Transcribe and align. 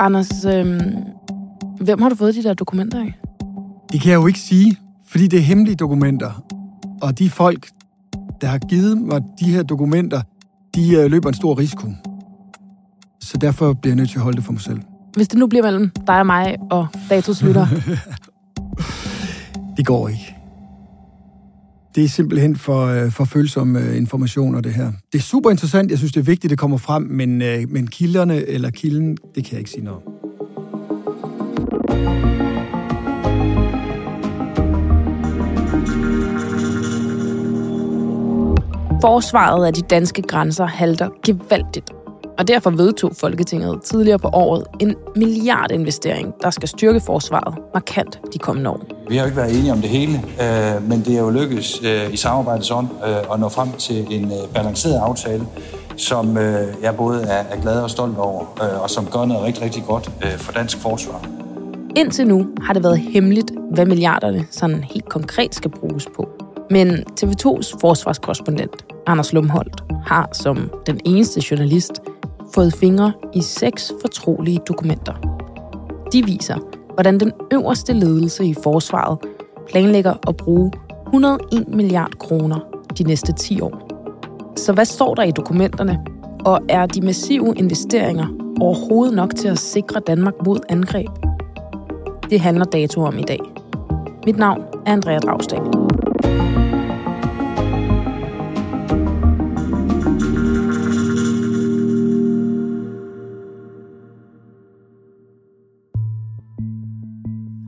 Anders, 0.00 0.44
øhm, 0.44 0.80
hvem 1.80 2.02
har 2.02 2.08
du 2.08 2.14
fået 2.14 2.34
de 2.34 2.42
der 2.42 2.54
dokumenter 2.54 3.00
af? 3.00 3.14
Det 3.92 4.00
kan 4.00 4.10
jeg 4.10 4.16
jo 4.16 4.26
ikke 4.26 4.38
sige, 4.38 4.76
fordi 5.06 5.26
det 5.26 5.38
er 5.38 5.42
hemmelige 5.42 5.76
dokumenter. 5.76 6.44
Og 7.02 7.18
de 7.18 7.30
folk, 7.30 7.68
der 8.40 8.46
har 8.46 8.58
givet 8.58 8.98
mig 8.98 9.22
de 9.40 9.52
her 9.52 9.62
dokumenter, 9.62 10.22
de 10.74 10.96
øh, 10.96 11.10
løber 11.10 11.28
en 11.28 11.34
stor 11.34 11.58
risiko. 11.58 11.86
Så 13.20 13.38
derfor 13.38 13.72
bliver 13.72 13.92
jeg 13.92 13.96
nødt 13.96 14.10
til 14.10 14.18
at 14.18 14.22
holde 14.22 14.36
det 14.36 14.44
for 14.44 14.52
mig 14.52 14.60
selv. 14.60 14.80
Hvis 15.16 15.28
det 15.28 15.38
nu 15.38 15.46
bliver 15.46 15.62
mellem 15.62 15.90
dig 16.06 16.18
og 16.18 16.26
mig 16.26 16.56
og 16.70 16.86
datos 17.10 17.42
lytter, 17.42 17.66
Det 19.76 19.86
går 19.86 20.08
ikke. 20.08 20.39
Det 21.94 22.04
er 22.04 22.08
simpelthen 22.08 22.56
for, 22.56 22.86
øh, 22.86 23.10
for 23.10 23.24
følsomme 23.24 23.80
øh, 23.80 23.96
informationer, 23.96 24.60
det 24.60 24.74
her. 24.74 24.92
Det 25.12 25.18
er 25.18 25.22
super 25.22 25.50
interessant. 25.50 25.90
Jeg 25.90 25.98
synes, 25.98 26.12
det 26.12 26.20
er 26.20 26.24
vigtigt, 26.24 26.50
det 26.50 26.58
kommer 26.58 26.76
frem, 26.76 27.02
men, 27.02 27.42
øh, 27.42 27.68
men 27.68 27.86
kilderne 27.86 28.46
eller 28.46 28.70
kilden, 28.70 29.16
det 29.34 29.44
kan 29.44 29.52
jeg 29.52 29.58
ikke 29.58 29.70
sige 29.70 29.84
noget 29.84 30.00
om. 30.06 30.20
forsvaret 39.02 39.66
af 39.66 39.72
de 39.74 39.80
danske 39.80 40.22
grænser 40.22 40.66
halter 40.66 41.08
gevaldigt. 41.26 41.99
Og 42.40 42.48
derfor 42.48 42.70
vedtog 42.70 43.12
Folketinget 43.16 43.82
tidligere 43.82 44.18
på 44.18 44.28
året 44.32 44.64
en 44.80 44.94
milliardinvestering, 45.16 46.34
der 46.42 46.50
skal 46.50 46.68
styrke 46.68 47.00
forsvaret 47.00 47.54
markant 47.74 48.20
de 48.32 48.38
kommende 48.38 48.70
år. 48.70 48.80
Vi 49.08 49.16
har 49.16 49.22
jo 49.22 49.26
ikke 49.26 49.36
været 49.36 49.58
enige 49.58 49.72
om 49.72 49.80
det 49.80 49.90
hele, 49.90 50.12
øh, 50.16 50.88
men 50.88 51.00
det 51.04 51.14
er 51.14 51.20
jo 51.20 51.30
lykkedes 51.30 51.82
øh, 51.84 52.12
i 52.12 52.16
samarbejdets 52.16 52.70
ånd 52.70 52.88
øh, 53.06 53.32
at 53.32 53.40
nå 53.40 53.48
frem 53.48 53.72
til 53.72 54.06
en 54.10 54.24
øh, 54.24 54.54
balanceret 54.54 54.98
aftale, 54.98 55.46
som 55.96 56.38
øh, 56.38 56.74
jeg 56.82 56.96
både 56.96 57.22
er, 57.22 57.44
er 57.50 57.60
glad 57.62 57.82
og 57.82 57.90
stolt 57.90 58.18
over, 58.18 58.40
øh, 58.62 58.82
og 58.82 58.90
som 58.90 59.06
gør 59.06 59.24
noget 59.24 59.42
rigtig, 59.44 59.62
rigtig 59.62 59.84
godt 59.86 60.10
øh, 60.24 60.38
for 60.38 60.52
dansk 60.52 60.78
forsvar. 60.78 61.28
Indtil 61.96 62.26
nu 62.26 62.46
har 62.62 62.72
det 62.72 62.82
været 62.82 62.98
hemmeligt, 62.98 63.52
hvad 63.72 63.86
milliarderne 63.86 64.46
sådan 64.50 64.84
helt 64.84 65.08
konkret 65.08 65.54
skal 65.54 65.70
bruges 65.70 66.08
på. 66.16 66.28
Men 66.70 67.04
TV2's 67.20 67.78
forsvarskorrespondent, 67.80 68.84
Anders 69.06 69.32
Lumholdt, 69.32 69.84
har 70.06 70.28
som 70.32 70.70
den 70.86 71.00
eneste 71.04 71.42
journalist 71.50 71.92
fået 72.54 72.74
fingre 72.74 73.12
i 73.34 73.42
seks 73.42 73.92
fortrolige 74.00 74.60
dokumenter. 74.68 75.14
De 76.12 76.24
viser, 76.24 76.56
hvordan 76.94 77.20
den 77.20 77.32
øverste 77.52 77.92
ledelse 77.92 78.44
i 78.44 78.54
forsvaret 78.62 79.18
planlægger 79.68 80.14
at 80.28 80.36
bruge 80.36 80.72
101 81.06 81.68
milliard 81.68 82.12
kroner 82.18 82.60
de 82.98 83.02
næste 83.02 83.32
10 83.32 83.60
år. 83.60 83.86
Så 84.56 84.72
hvad 84.72 84.84
står 84.84 85.14
der 85.14 85.22
i 85.22 85.30
dokumenterne? 85.30 85.98
Og 86.44 86.60
er 86.68 86.86
de 86.86 87.00
massive 87.00 87.54
investeringer 87.56 88.26
overhovedet 88.60 89.16
nok 89.16 89.34
til 89.34 89.48
at 89.48 89.58
sikre 89.58 90.00
Danmark 90.00 90.34
mod 90.46 90.58
angreb? 90.68 91.10
Det 92.30 92.40
handler 92.40 92.64
dato 92.64 93.02
om 93.02 93.18
i 93.18 93.22
dag. 93.22 93.40
Mit 94.26 94.38
navn 94.38 94.60
er 94.86 94.92
Andrea 94.92 95.18
Dragstad. 95.18 95.60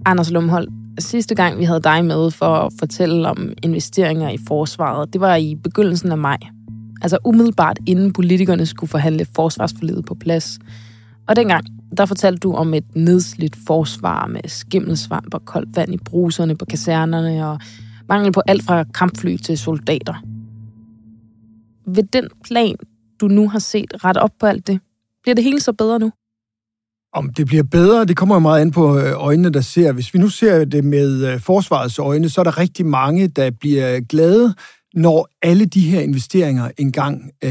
Anders 0.04 0.30
Lumhold, 0.30 0.68
sidste 0.98 1.34
gang 1.34 1.58
vi 1.58 1.64
havde 1.64 1.80
dig 1.80 2.04
med 2.04 2.30
for 2.30 2.46
at 2.46 2.72
fortælle 2.78 3.28
om 3.28 3.52
investeringer 3.62 4.30
i 4.30 4.38
forsvaret, 4.48 5.12
det 5.12 5.20
var 5.20 5.36
i 5.36 5.54
begyndelsen 5.54 6.12
af 6.12 6.18
maj. 6.18 6.38
Altså 7.02 7.18
umiddelbart 7.24 7.78
inden 7.86 8.12
politikerne 8.12 8.66
skulle 8.66 8.90
forhandle 8.90 9.26
forsvarsforledet 9.34 10.04
på 10.04 10.14
plads. 10.14 10.58
Og 11.28 11.36
dengang, 11.36 11.64
der 11.96 12.06
fortalte 12.06 12.38
du 12.38 12.54
om 12.54 12.74
et 12.74 12.96
nedslidt 12.96 13.56
forsvar 13.66 14.26
med 14.26 14.40
skimmelsvamp 14.46 15.34
og 15.34 15.44
koldt 15.44 15.76
vand 15.76 15.94
i 15.94 15.98
bruserne 16.04 16.56
på 16.56 16.64
kasernerne 16.64 17.48
og 17.48 17.60
mangel 18.08 18.32
på 18.32 18.42
alt 18.46 18.62
fra 18.62 18.84
kampfly 18.84 19.36
til 19.36 19.58
soldater. 19.58 20.14
Ved 21.86 22.02
den 22.02 22.28
plan, 22.44 22.76
du 23.20 23.28
nu 23.28 23.48
har 23.48 23.58
set 23.58 24.04
ret 24.04 24.16
op 24.16 24.32
på 24.40 24.46
alt 24.46 24.66
det, 24.66 24.80
bliver 25.22 25.34
det 25.34 25.44
hele 25.44 25.60
så 25.60 25.72
bedre 25.72 25.98
nu? 25.98 26.12
Om 27.14 27.32
det 27.32 27.46
bliver 27.46 27.62
bedre, 27.62 28.04
det 28.04 28.16
kommer 28.16 28.34
jo 28.34 28.38
meget 28.38 28.60
an 28.60 28.70
på 28.70 28.98
øh, 28.98 29.12
øjnene, 29.16 29.50
der 29.50 29.60
ser. 29.60 29.92
Hvis 29.92 30.14
vi 30.14 30.18
nu 30.18 30.28
ser 30.28 30.64
det 30.64 30.84
med 30.84 31.32
øh, 31.32 31.40
forsvarets 31.40 31.98
øjne, 31.98 32.28
så 32.28 32.40
er 32.40 32.44
der 32.44 32.58
rigtig 32.58 32.86
mange, 32.86 33.28
der 33.28 33.50
bliver 33.50 34.00
glade, 34.00 34.54
når 34.94 35.28
alle 35.42 35.66
de 35.66 35.80
her 35.80 36.00
investeringer 36.00 36.70
engang 36.78 37.30
øh, 37.44 37.50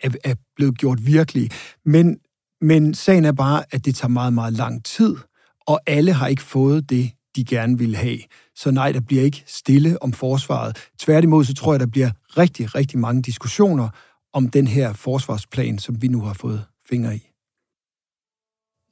er, 0.00 0.10
er 0.24 0.34
blevet 0.56 0.78
gjort 0.78 1.06
virkelige. 1.06 1.50
Men, 1.84 2.18
men 2.60 2.94
sagen 2.94 3.24
er 3.24 3.32
bare, 3.32 3.64
at 3.70 3.84
det 3.84 3.94
tager 3.94 4.08
meget, 4.08 4.32
meget 4.32 4.52
lang 4.52 4.84
tid, 4.84 5.16
og 5.66 5.80
alle 5.86 6.12
har 6.12 6.26
ikke 6.26 6.42
fået 6.42 6.90
det, 6.90 7.10
de 7.36 7.44
gerne 7.44 7.78
vil 7.78 7.96
have. 7.96 8.18
Så 8.56 8.70
nej, 8.70 8.92
der 8.92 9.00
bliver 9.00 9.22
ikke 9.22 9.44
stille 9.46 10.02
om 10.02 10.12
forsvaret. 10.12 10.76
Tværtimod, 10.98 11.44
så 11.44 11.54
tror 11.54 11.72
jeg, 11.72 11.80
der 11.80 11.86
bliver 11.86 12.10
rigtig, 12.38 12.74
rigtig 12.74 12.98
mange 12.98 13.22
diskussioner 13.22 13.88
om 14.32 14.48
den 14.48 14.66
her 14.66 14.92
forsvarsplan, 14.92 15.78
som 15.78 16.02
vi 16.02 16.08
nu 16.08 16.20
har 16.20 16.32
fået 16.32 16.64
fingre 16.90 17.16
i. 17.16 17.29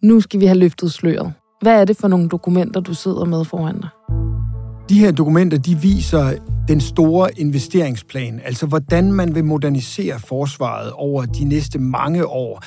Nu 0.02 0.20
skal 0.20 0.40
vi 0.40 0.46
have 0.46 0.58
løftet 0.58 0.92
sløret. 0.92 1.32
Hvad 1.62 1.80
er 1.80 1.84
det 1.84 1.96
for 1.96 2.08
nogle 2.08 2.28
dokumenter, 2.28 2.80
du 2.80 2.94
sidder 2.94 3.24
med 3.24 3.44
foran 3.44 3.80
dig? 3.80 3.88
De 4.88 4.98
her 4.98 5.12
dokumenter, 5.12 5.58
de 5.58 5.78
viser 5.78 6.32
den 6.68 6.80
store 6.80 7.38
investeringsplan, 7.38 8.40
altså 8.44 8.66
hvordan 8.66 9.12
man 9.12 9.34
vil 9.34 9.44
modernisere 9.44 10.20
forsvaret 10.20 10.92
over 10.92 11.24
de 11.24 11.44
næste 11.44 11.78
mange 11.78 12.26
år. 12.26 12.64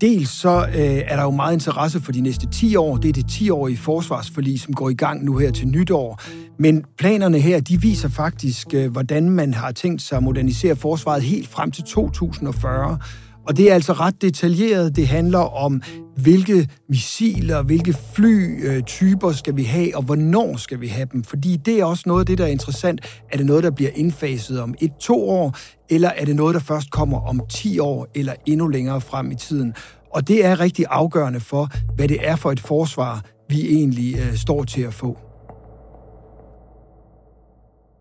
Dels 0.00 0.28
så 0.28 0.66
øh, 0.68 0.74
er 0.80 1.16
der 1.16 1.22
jo 1.22 1.30
meget 1.30 1.54
interesse 1.54 2.00
for 2.00 2.12
de 2.12 2.20
næste 2.20 2.46
10 2.46 2.76
år. 2.76 2.96
Det 2.96 3.08
er 3.08 3.12
det 3.12 3.24
10-årige 3.24 3.76
forsvarsforlig, 3.76 4.60
som 4.60 4.74
går 4.74 4.90
i 4.90 4.94
gang 4.94 5.24
nu 5.24 5.36
her 5.36 5.50
til 5.50 5.68
nytår. 5.68 6.20
Men 6.58 6.84
planerne 6.98 7.38
her, 7.38 7.60
de 7.60 7.80
viser 7.80 8.08
faktisk, 8.08 8.74
øh, 8.74 8.92
hvordan 8.92 9.30
man 9.30 9.54
har 9.54 9.72
tænkt 9.72 10.02
sig 10.02 10.16
at 10.16 10.22
modernisere 10.22 10.76
forsvaret 10.76 11.22
helt 11.22 11.48
frem 11.48 11.70
til 11.70 11.84
2040. 11.84 12.98
Og 13.46 13.56
det 13.56 13.70
er 13.70 13.74
altså 13.74 13.92
ret 13.92 14.22
detaljeret. 14.22 14.96
Det 14.96 15.08
handler 15.08 15.38
om, 15.38 15.82
hvilke 16.16 16.68
missiler, 16.88 17.62
hvilke 17.62 17.92
flytyper 18.14 19.28
øh, 19.28 19.34
skal 19.34 19.56
vi 19.56 19.62
have, 19.62 19.96
og 19.96 20.02
hvornår 20.02 20.56
skal 20.56 20.80
vi 20.80 20.86
have 20.86 21.08
dem. 21.12 21.24
Fordi 21.24 21.56
det 21.56 21.80
er 21.80 21.84
også 21.84 22.02
noget 22.06 22.20
af 22.20 22.26
det, 22.26 22.38
der 22.38 22.44
er 22.44 22.48
interessant. 22.48 23.00
Er 23.32 23.36
det 23.36 23.46
noget, 23.46 23.64
der 23.64 23.70
bliver 23.70 23.90
indfaset 23.94 24.60
om 24.60 24.74
et-to 24.80 25.28
år, 25.28 25.56
eller 25.90 26.08
er 26.08 26.24
det 26.24 26.36
noget, 26.36 26.54
der 26.54 26.60
først 26.60 26.90
kommer 26.90 27.20
om 27.20 27.40
10 27.50 27.78
år, 27.78 28.08
eller 28.14 28.32
endnu 28.46 28.68
længere 28.68 29.00
frem 29.00 29.30
i 29.30 29.34
tiden? 29.34 29.74
Og 30.14 30.28
det 30.28 30.44
er 30.44 30.60
rigtig 30.60 30.84
afgørende 30.90 31.40
for, 31.40 31.68
hvad 31.96 32.08
det 32.08 32.28
er 32.28 32.36
for 32.36 32.52
et 32.52 32.60
forsvar, 32.60 33.24
vi 33.48 33.68
egentlig 33.68 34.16
øh, 34.16 34.36
står 34.36 34.64
til 34.64 34.82
at 34.82 34.94
få. 34.94 35.18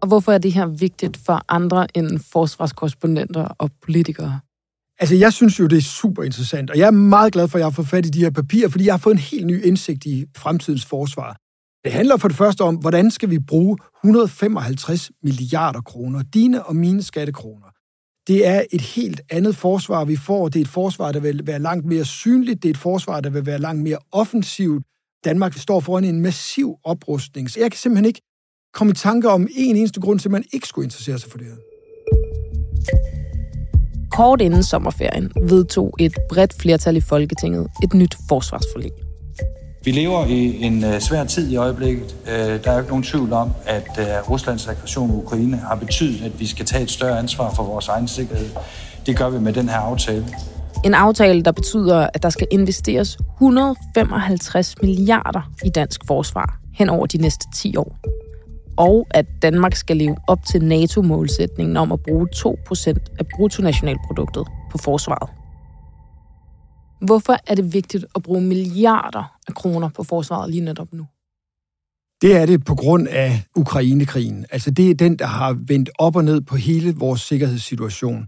Og 0.02 0.08
hvorfor 0.08 0.32
er 0.32 0.38
det 0.38 0.54
her 0.54 0.66
vigtigt 0.66 1.18
for 1.18 1.42
andre 1.50 1.98
end 1.98 2.20
forsvarskorrespondenter 2.32 3.44
og 3.44 3.70
politikere? 3.84 4.40
Altså, 5.04 5.16
jeg 5.16 5.34
synes 5.34 5.60
jo, 5.60 5.68
det 5.68 5.78
er 5.78 5.82
super 5.82 6.24
interessant, 6.24 6.70
og 6.70 6.78
jeg 6.78 6.88
er 6.88 6.92
meget 6.92 7.34
glad 7.34 7.48
for, 7.48 7.58
at 7.58 7.60
jeg 7.60 7.66
har 7.66 7.72
fået 7.72 7.88
fat 7.88 8.06
i 8.06 8.10
de 8.10 8.20
her 8.20 8.30
papirer, 8.30 8.70
fordi 8.70 8.86
jeg 8.86 8.94
har 8.94 8.98
fået 8.98 9.14
en 9.14 9.20
helt 9.20 9.46
ny 9.46 9.66
indsigt 9.66 10.06
i 10.06 10.26
fremtidens 10.38 10.86
forsvar. 10.86 11.38
Det 11.84 11.92
handler 11.92 12.18
for 12.18 12.28
det 12.28 12.38
første 12.38 12.62
om, 12.62 12.76
hvordan 12.76 13.12
skal 13.12 13.30
vi 13.30 13.40
bruge 13.40 13.78
155 14.04 15.12
milliarder 15.24 15.82
kroner, 15.82 16.24
dine 16.34 16.64
og 16.66 16.76
mine 16.76 17.04
skattekroner. 17.04 17.68
Det 18.28 18.48
er 18.48 18.64
et 18.72 18.82
helt 18.82 19.22
andet 19.30 19.56
forsvar, 19.56 20.06
vi 20.06 20.16
får. 20.16 20.48
Det 20.48 20.60
er 20.60 20.64
et 20.64 20.68
forsvar, 20.68 21.12
der 21.12 21.20
vil 21.20 21.42
være 21.44 21.60
langt 21.60 21.86
mere 21.86 22.06
synligt. 22.06 22.64
Det 22.64 22.70
er 22.70 22.74
et 22.74 22.78
forsvar, 22.78 23.22
der 23.22 23.30
vil 23.30 23.46
være 23.46 23.60
langt 23.60 23.84
mere 23.84 23.98
offensivt. 24.12 24.84
Danmark 25.26 25.54
står 25.54 25.80
foran 25.80 26.04
en 26.04 26.22
massiv 26.22 26.76
oprustning. 26.84 27.52
Så 27.52 27.60
jeg 27.60 27.72
kan 27.72 27.78
simpelthen 27.78 28.06
ikke 28.06 28.22
komme 28.74 28.92
i 28.92 28.96
tanke 28.96 29.30
om 29.30 29.48
en 29.56 29.76
eneste 29.76 30.02
grund 30.02 30.20
til, 30.20 30.28
at 30.28 30.32
man 30.32 30.44
ikke 30.54 30.68
skulle 30.68 30.86
interessere 30.86 31.20
sig 31.20 31.32
for 31.32 31.38
det 31.38 31.48
her. 31.48 31.56
Kort 34.14 34.42
inden 34.42 34.64
sommerferien 34.64 35.32
vedtog 35.42 35.94
et 36.00 36.14
bredt 36.30 36.62
flertal 36.62 36.98
i 36.98 37.02
Folketinget 37.02 37.68
et 37.84 37.94
nyt 37.94 38.18
forsvarsforlig. 38.30 38.92
Vi 39.84 39.92
lever 39.92 40.26
i 40.26 40.64
en 40.64 40.84
uh, 40.84 41.00
svær 41.00 41.24
tid 41.24 41.52
i 41.52 41.56
øjeblikket. 41.56 42.16
Uh, 42.22 42.30
der 42.34 42.60
er 42.66 42.74
jo 42.74 42.80
ikke 42.80 42.90
nogen 42.90 43.04
tvivl 43.04 43.34
om, 43.34 43.52
at 43.66 43.88
uh, 43.98 44.32
Ruslands 44.32 44.68
aggression 44.68 45.10
i 45.10 45.14
Ukraine 45.14 45.58
har 45.58 45.76
betydet, 45.76 46.26
at 46.26 46.40
vi 46.40 46.48
skal 46.48 46.66
tage 46.66 46.84
et 46.84 46.92
større 46.92 47.20
ansvar 47.20 47.54
for 47.54 47.64
vores 47.64 47.88
egen 47.88 48.08
sikkerhed. 48.08 48.50
Det 49.06 49.18
gør 49.18 49.30
vi 49.30 49.40
med 49.40 49.54
den 49.54 49.70
her 49.70 49.78
aftale. 49.78 50.26
En 50.86 50.94
aftale, 50.94 51.42
der 51.42 51.52
betyder, 51.52 52.08
at 52.14 52.24
der 52.24 52.30
skal 52.30 52.48
investeres 52.52 53.18
155 53.36 54.76
milliarder 54.82 55.52
i 55.66 55.70
dansk 55.70 56.02
forsvar 56.08 56.60
hen 56.74 56.90
over 56.90 57.06
de 57.06 57.18
næste 57.18 57.46
10 57.56 57.78
år 57.78 57.98
og 58.78 59.08
at 59.12 59.26
Danmark 59.42 59.76
skal 59.76 59.98
leve 59.98 60.16
op 60.28 60.46
til 60.46 60.64
NATO-målsætningen 60.66 61.78
om 61.78 61.92
at 61.92 62.00
bruge 62.00 62.28
2% 62.36 63.16
af 63.20 63.26
bruttonationalproduktet 63.36 64.48
på 64.72 64.78
forsvaret. 64.78 65.30
Hvorfor 67.02 67.38
er 67.48 67.56
det 67.56 67.74
vigtigt 67.74 68.06
at 68.16 68.24
bruge 68.24 68.42
milliarder 68.42 69.38
af 69.48 69.54
kroner 69.54 69.90
på 69.90 70.04
forsvaret 70.04 70.52
lige 70.52 70.66
netop 70.66 70.94
nu? 70.94 71.06
Det 72.22 72.36
er 72.36 72.46
det 72.46 72.66
på 72.66 72.76
grund 72.76 73.08
af 73.08 73.44
Ukrainekrigen. 73.56 74.46
Altså 74.52 74.72
det 74.72 74.90
er 74.90 74.96
den, 74.96 75.20
der 75.20 75.26
har 75.26 75.58
vendt 75.68 75.90
op 76.00 76.16
og 76.16 76.24
ned 76.24 76.42
på 76.42 76.56
hele 76.56 76.96
vores 76.96 77.22
sikkerhedssituation. 77.22 78.28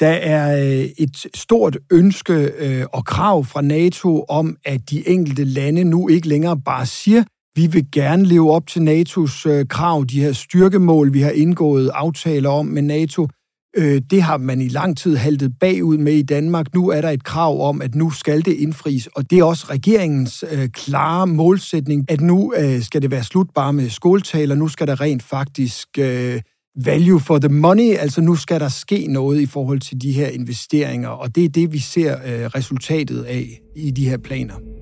Der 0.00 0.08
er 0.08 0.64
øh, 0.64 0.84
et 0.98 1.26
stort 1.34 1.78
ønske 1.92 2.34
øh, 2.58 2.86
og 2.92 3.04
krav 3.04 3.44
fra 3.44 3.62
NATO 3.62 4.24
om, 4.28 4.56
at 4.64 4.90
de 4.90 5.08
enkelte 5.08 5.44
lande 5.44 5.84
nu 5.84 6.08
ikke 6.08 6.28
længere 6.28 6.60
bare 6.60 6.86
siger, 6.86 7.24
vi 7.56 7.66
vil 7.66 7.86
gerne 7.92 8.24
leve 8.24 8.50
op 8.50 8.66
til 8.66 8.80
NATO's 8.80 9.48
øh, 9.48 9.66
krav, 9.68 10.04
de 10.04 10.20
her 10.20 10.32
styrkemål, 10.32 11.12
vi 11.12 11.20
har 11.20 11.30
indgået 11.30 11.90
aftaler 11.94 12.50
om 12.50 12.66
med 12.66 12.82
NATO. 12.82 13.28
Øh, 13.76 14.02
det 14.10 14.22
har 14.22 14.36
man 14.36 14.60
i 14.60 14.68
lang 14.68 14.96
tid 14.96 15.16
haltet 15.16 15.52
bagud 15.60 15.98
med 15.98 16.12
i 16.12 16.22
Danmark. 16.22 16.74
Nu 16.74 16.88
er 16.88 17.00
der 17.00 17.10
et 17.10 17.24
krav 17.24 17.68
om, 17.68 17.82
at 17.82 17.94
nu 17.94 18.10
skal 18.10 18.44
det 18.44 18.52
indfries, 18.52 19.06
og 19.06 19.30
det 19.30 19.38
er 19.38 19.44
også 19.44 19.66
regeringens 19.70 20.44
øh, 20.52 20.68
klare 20.68 21.26
målsætning, 21.26 22.10
at 22.10 22.20
nu 22.20 22.54
øh, 22.56 22.82
skal 22.82 23.02
det 23.02 23.10
være 23.10 23.24
slut 23.24 23.46
bare 23.54 23.72
med 23.72 23.90
skoletaler. 23.90 24.54
Nu 24.54 24.68
skal 24.68 24.86
der 24.86 25.00
rent 25.00 25.22
faktisk 25.22 25.88
øh, 25.98 26.40
value 26.84 27.20
for 27.20 27.38
the 27.38 27.48
money, 27.48 27.96
altså 27.96 28.20
nu 28.20 28.36
skal 28.36 28.60
der 28.60 28.68
ske 28.68 29.06
noget 29.06 29.40
i 29.40 29.46
forhold 29.46 29.80
til 29.80 30.02
de 30.02 30.12
her 30.12 30.28
investeringer, 30.28 31.08
og 31.08 31.34
det 31.34 31.44
er 31.44 31.48
det, 31.48 31.72
vi 31.72 31.78
ser 31.78 32.16
øh, 32.16 32.46
resultatet 32.46 33.22
af 33.22 33.60
i 33.76 33.90
de 33.90 34.08
her 34.08 34.18
planer. 34.18 34.79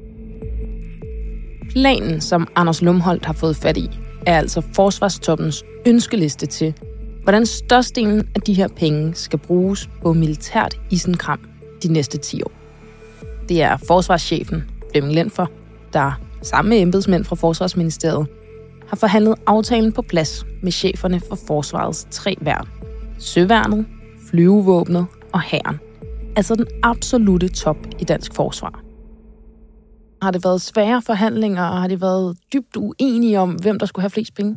Planen, 1.81 2.21
som 2.21 2.49
Anders 2.57 2.83
Lumholdt 2.83 3.25
har 3.25 3.33
fået 3.33 3.57
fat 3.57 3.77
i, 3.77 3.91
er 4.27 4.39
altså 4.39 4.63
forsvarstoppens 4.73 5.65
ønskeliste 5.87 6.47
til, 6.47 6.75
hvordan 7.23 7.47
størstedelen 7.47 8.29
af 8.35 8.41
de 8.41 8.55
her 8.55 8.69
penge 8.69 9.15
skal 9.15 9.39
bruges 9.39 9.91
på 10.03 10.13
militært 10.13 10.81
isenkram 10.91 11.41
de 11.83 11.93
næste 11.93 12.19
10 12.19 12.43
år. 12.43 12.53
Det 13.49 13.63
er 13.63 13.77
forsvarschefen, 13.77 14.65
Flemming 14.91 15.15
Lenfer, 15.15 15.47
der 15.93 16.21
sammen 16.43 16.71
med 16.71 16.79
embedsmænd 16.79 17.25
fra 17.25 17.37
Forsvarsministeriet 17.37 18.27
har 18.89 18.97
forhandlet 18.97 19.35
aftalen 19.47 19.93
på 19.93 20.03
plads 20.03 20.47
med 20.63 20.73
cheferne 20.73 21.21
for 21.29 21.39
forsvarets 21.47 22.07
tre 22.11 22.37
værn. 22.41 22.69
Søværnet, 23.19 23.87
flyvevåbnet 24.31 25.07
og 25.33 25.41
hæren. 25.41 25.81
Altså 26.37 26.55
den 26.55 26.67
absolute 26.83 27.49
top 27.49 27.77
i 27.99 28.05
dansk 28.05 28.35
forsvar. 28.35 28.88
Har 30.23 30.31
det 30.31 30.45
været 30.45 30.61
svære 30.61 31.03
forhandlinger, 31.03 31.65
og 31.65 31.81
har 31.81 31.89
det 31.89 32.01
været 32.01 32.37
dybt 32.53 32.77
uenige 32.77 33.41
om, 33.41 33.51
hvem 33.51 33.79
der 33.79 33.87
skulle 33.87 34.03
have 34.03 34.11
flest 34.11 34.35
penge? 34.35 34.57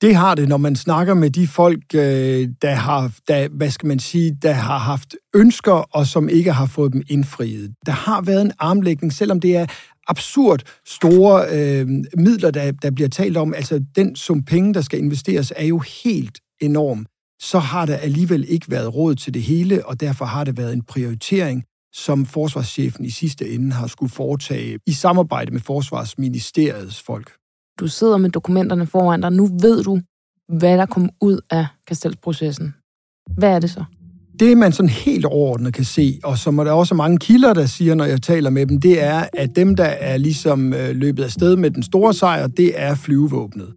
Det 0.00 0.14
har 0.14 0.34
det, 0.34 0.48
når 0.48 0.56
man 0.56 0.76
snakker 0.76 1.14
med 1.14 1.30
de 1.30 1.46
folk, 1.46 1.84
øh, 1.94 2.48
der 2.62 2.74
har, 2.74 3.12
der, 3.28 3.48
hvad 3.48 3.70
skal 3.70 3.86
man 3.86 3.98
sige, 3.98 4.36
der 4.42 4.52
har 4.52 4.78
haft 4.78 5.16
ønsker, 5.34 5.72
og 5.72 6.06
som 6.06 6.28
ikke 6.28 6.52
har 6.52 6.66
fået 6.66 6.92
dem 6.92 7.02
indfriet. 7.08 7.74
Der 7.86 7.92
har 7.92 8.22
været 8.22 8.42
en 8.42 8.52
armlægning, 8.58 9.12
selvom 9.12 9.40
det 9.40 9.56
er 9.56 9.66
absurd 10.08 10.62
store 10.86 11.44
øh, 11.52 11.88
midler, 12.16 12.50
der, 12.50 12.72
der 12.72 12.90
bliver 12.90 13.08
talt 13.08 13.36
om. 13.36 13.54
Altså, 13.54 13.84
den 13.96 14.16
sum 14.16 14.42
penge, 14.44 14.74
der 14.74 14.80
skal 14.80 14.98
investeres, 14.98 15.52
er 15.56 15.66
jo 15.66 15.78
helt 15.78 16.40
enorm. 16.60 17.06
Så 17.40 17.58
har 17.58 17.86
der 17.86 17.96
alligevel 17.96 18.44
ikke 18.48 18.70
været 18.70 18.94
råd 18.94 19.14
til 19.14 19.34
det 19.34 19.42
hele, 19.42 19.86
og 19.86 20.00
derfor 20.00 20.24
har 20.24 20.44
det 20.44 20.56
været 20.56 20.72
en 20.72 20.82
prioritering 20.82 21.64
som 21.96 22.26
forsvarschefen 22.26 23.04
i 23.04 23.10
sidste 23.10 23.50
ende 23.50 23.72
har 23.72 23.86
skulle 23.86 24.12
foretage 24.12 24.78
i 24.86 24.92
samarbejde 24.92 25.50
med 25.50 25.60
Forsvarsministeriets 25.60 27.02
folk. 27.02 27.32
Du 27.80 27.88
sidder 27.88 28.16
med 28.16 28.30
dokumenterne 28.30 28.86
foran 28.86 29.20
dig. 29.20 29.32
Nu 29.32 29.48
ved 29.60 29.82
du, 29.82 30.00
hvad 30.58 30.78
der 30.78 30.86
kom 30.86 31.10
ud 31.20 31.40
af 31.50 31.66
Kastelsprocessen. 31.88 32.74
Hvad 33.38 33.50
er 33.50 33.58
det 33.58 33.70
så? 33.70 33.84
Det, 34.40 34.56
man 34.56 34.72
sådan 34.72 34.88
helt 34.88 35.24
overordnet 35.24 35.74
kan 35.74 35.84
se, 35.84 36.20
og 36.24 36.38
som 36.38 36.56
der 36.56 36.72
også 36.72 36.94
mange 36.94 37.18
kilder, 37.18 37.54
der 37.54 37.66
siger, 37.66 37.94
når 37.94 38.04
jeg 38.04 38.22
taler 38.22 38.50
med 38.50 38.66
dem, 38.66 38.80
det 38.80 39.02
er, 39.02 39.24
at 39.32 39.56
dem, 39.56 39.76
der 39.76 39.84
er 39.84 40.16
ligesom 40.16 40.74
øh, 40.74 40.96
løbet 40.96 41.22
af 41.24 41.30
sted 41.30 41.56
med 41.56 41.70
den 41.70 41.82
store 41.82 42.14
sejr, 42.14 42.46
det 42.46 42.80
er 42.80 42.94
flyvevåbnet. 42.94 43.74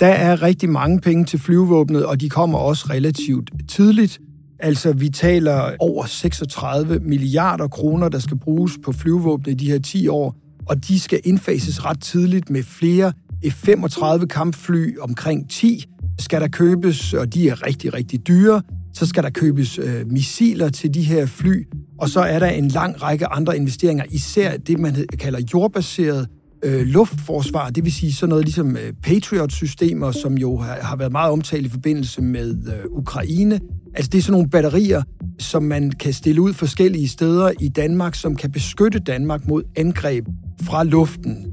Der 0.00 0.06
er 0.06 0.42
rigtig 0.42 0.70
mange 0.70 1.00
penge 1.00 1.24
til 1.24 1.38
flyvevåbnet, 1.38 2.06
og 2.06 2.20
de 2.20 2.28
kommer 2.28 2.58
også 2.58 2.86
relativt 2.90 3.50
tidligt. 3.68 4.20
Altså, 4.62 4.92
vi 4.92 5.08
taler 5.08 5.76
over 5.78 6.06
36 6.06 6.98
milliarder 7.00 7.68
kroner, 7.68 8.08
der 8.08 8.18
skal 8.18 8.38
bruges 8.38 8.72
på 8.84 8.92
flyvevåbnet 8.92 9.52
i 9.52 9.54
de 9.54 9.70
her 9.70 9.78
10 9.78 10.08
år, 10.08 10.36
og 10.66 10.88
de 10.88 11.00
skal 11.00 11.20
indfases 11.24 11.84
ret 11.84 12.00
tidligt 12.00 12.50
med 12.50 12.62
flere 12.62 13.12
F-35 13.44 14.26
kampfly, 14.26 14.98
omkring 14.98 15.50
10 15.50 15.84
skal 16.18 16.40
der 16.40 16.48
købes, 16.48 17.14
og 17.14 17.34
de 17.34 17.48
er 17.48 17.66
rigtig, 17.66 17.94
rigtig 17.94 18.28
dyre. 18.28 18.62
Så 18.94 19.06
skal 19.06 19.22
der 19.22 19.30
købes 19.30 19.78
øh, 19.78 20.06
missiler 20.06 20.68
til 20.68 20.94
de 20.94 21.02
her 21.02 21.26
fly, 21.26 21.68
og 21.98 22.08
så 22.08 22.20
er 22.20 22.38
der 22.38 22.46
en 22.46 22.68
lang 22.68 23.02
række 23.02 23.26
andre 23.26 23.56
investeringer, 23.56 24.04
især 24.10 24.56
det, 24.56 24.78
man 24.78 25.06
kalder 25.18 25.40
jordbaseret 25.54 26.28
øh, 26.62 26.86
luftforsvar, 26.86 27.70
det 27.70 27.84
vil 27.84 27.92
sige 27.92 28.12
sådan 28.12 28.28
noget 28.28 28.44
ligesom 28.44 28.76
øh, 28.76 28.92
Patriot-systemer, 29.02 30.12
som 30.12 30.38
jo 30.38 30.56
har, 30.56 30.78
har 30.80 30.96
været 30.96 31.12
meget 31.12 31.32
omtalt 31.32 31.66
i 31.66 31.68
forbindelse 31.68 32.22
med 32.22 32.50
øh, 32.66 32.84
Ukraine. 32.90 33.60
Altså 33.94 34.10
det 34.10 34.18
er 34.18 34.22
sådan 34.22 34.32
nogle 34.32 34.50
batterier, 34.50 35.02
som 35.38 35.62
man 35.62 35.90
kan 35.90 36.12
stille 36.12 36.40
ud 36.40 36.52
forskellige 36.52 37.08
steder 37.08 37.52
i 37.60 37.68
Danmark, 37.68 38.14
som 38.14 38.36
kan 38.36 38.52
beskytte 38.52 38.98
Danmark 38.98 39.48
mod 39.48 39.62
angreb 39.76 40.26
fra 40.62 40.84
luften. 40.84 41.46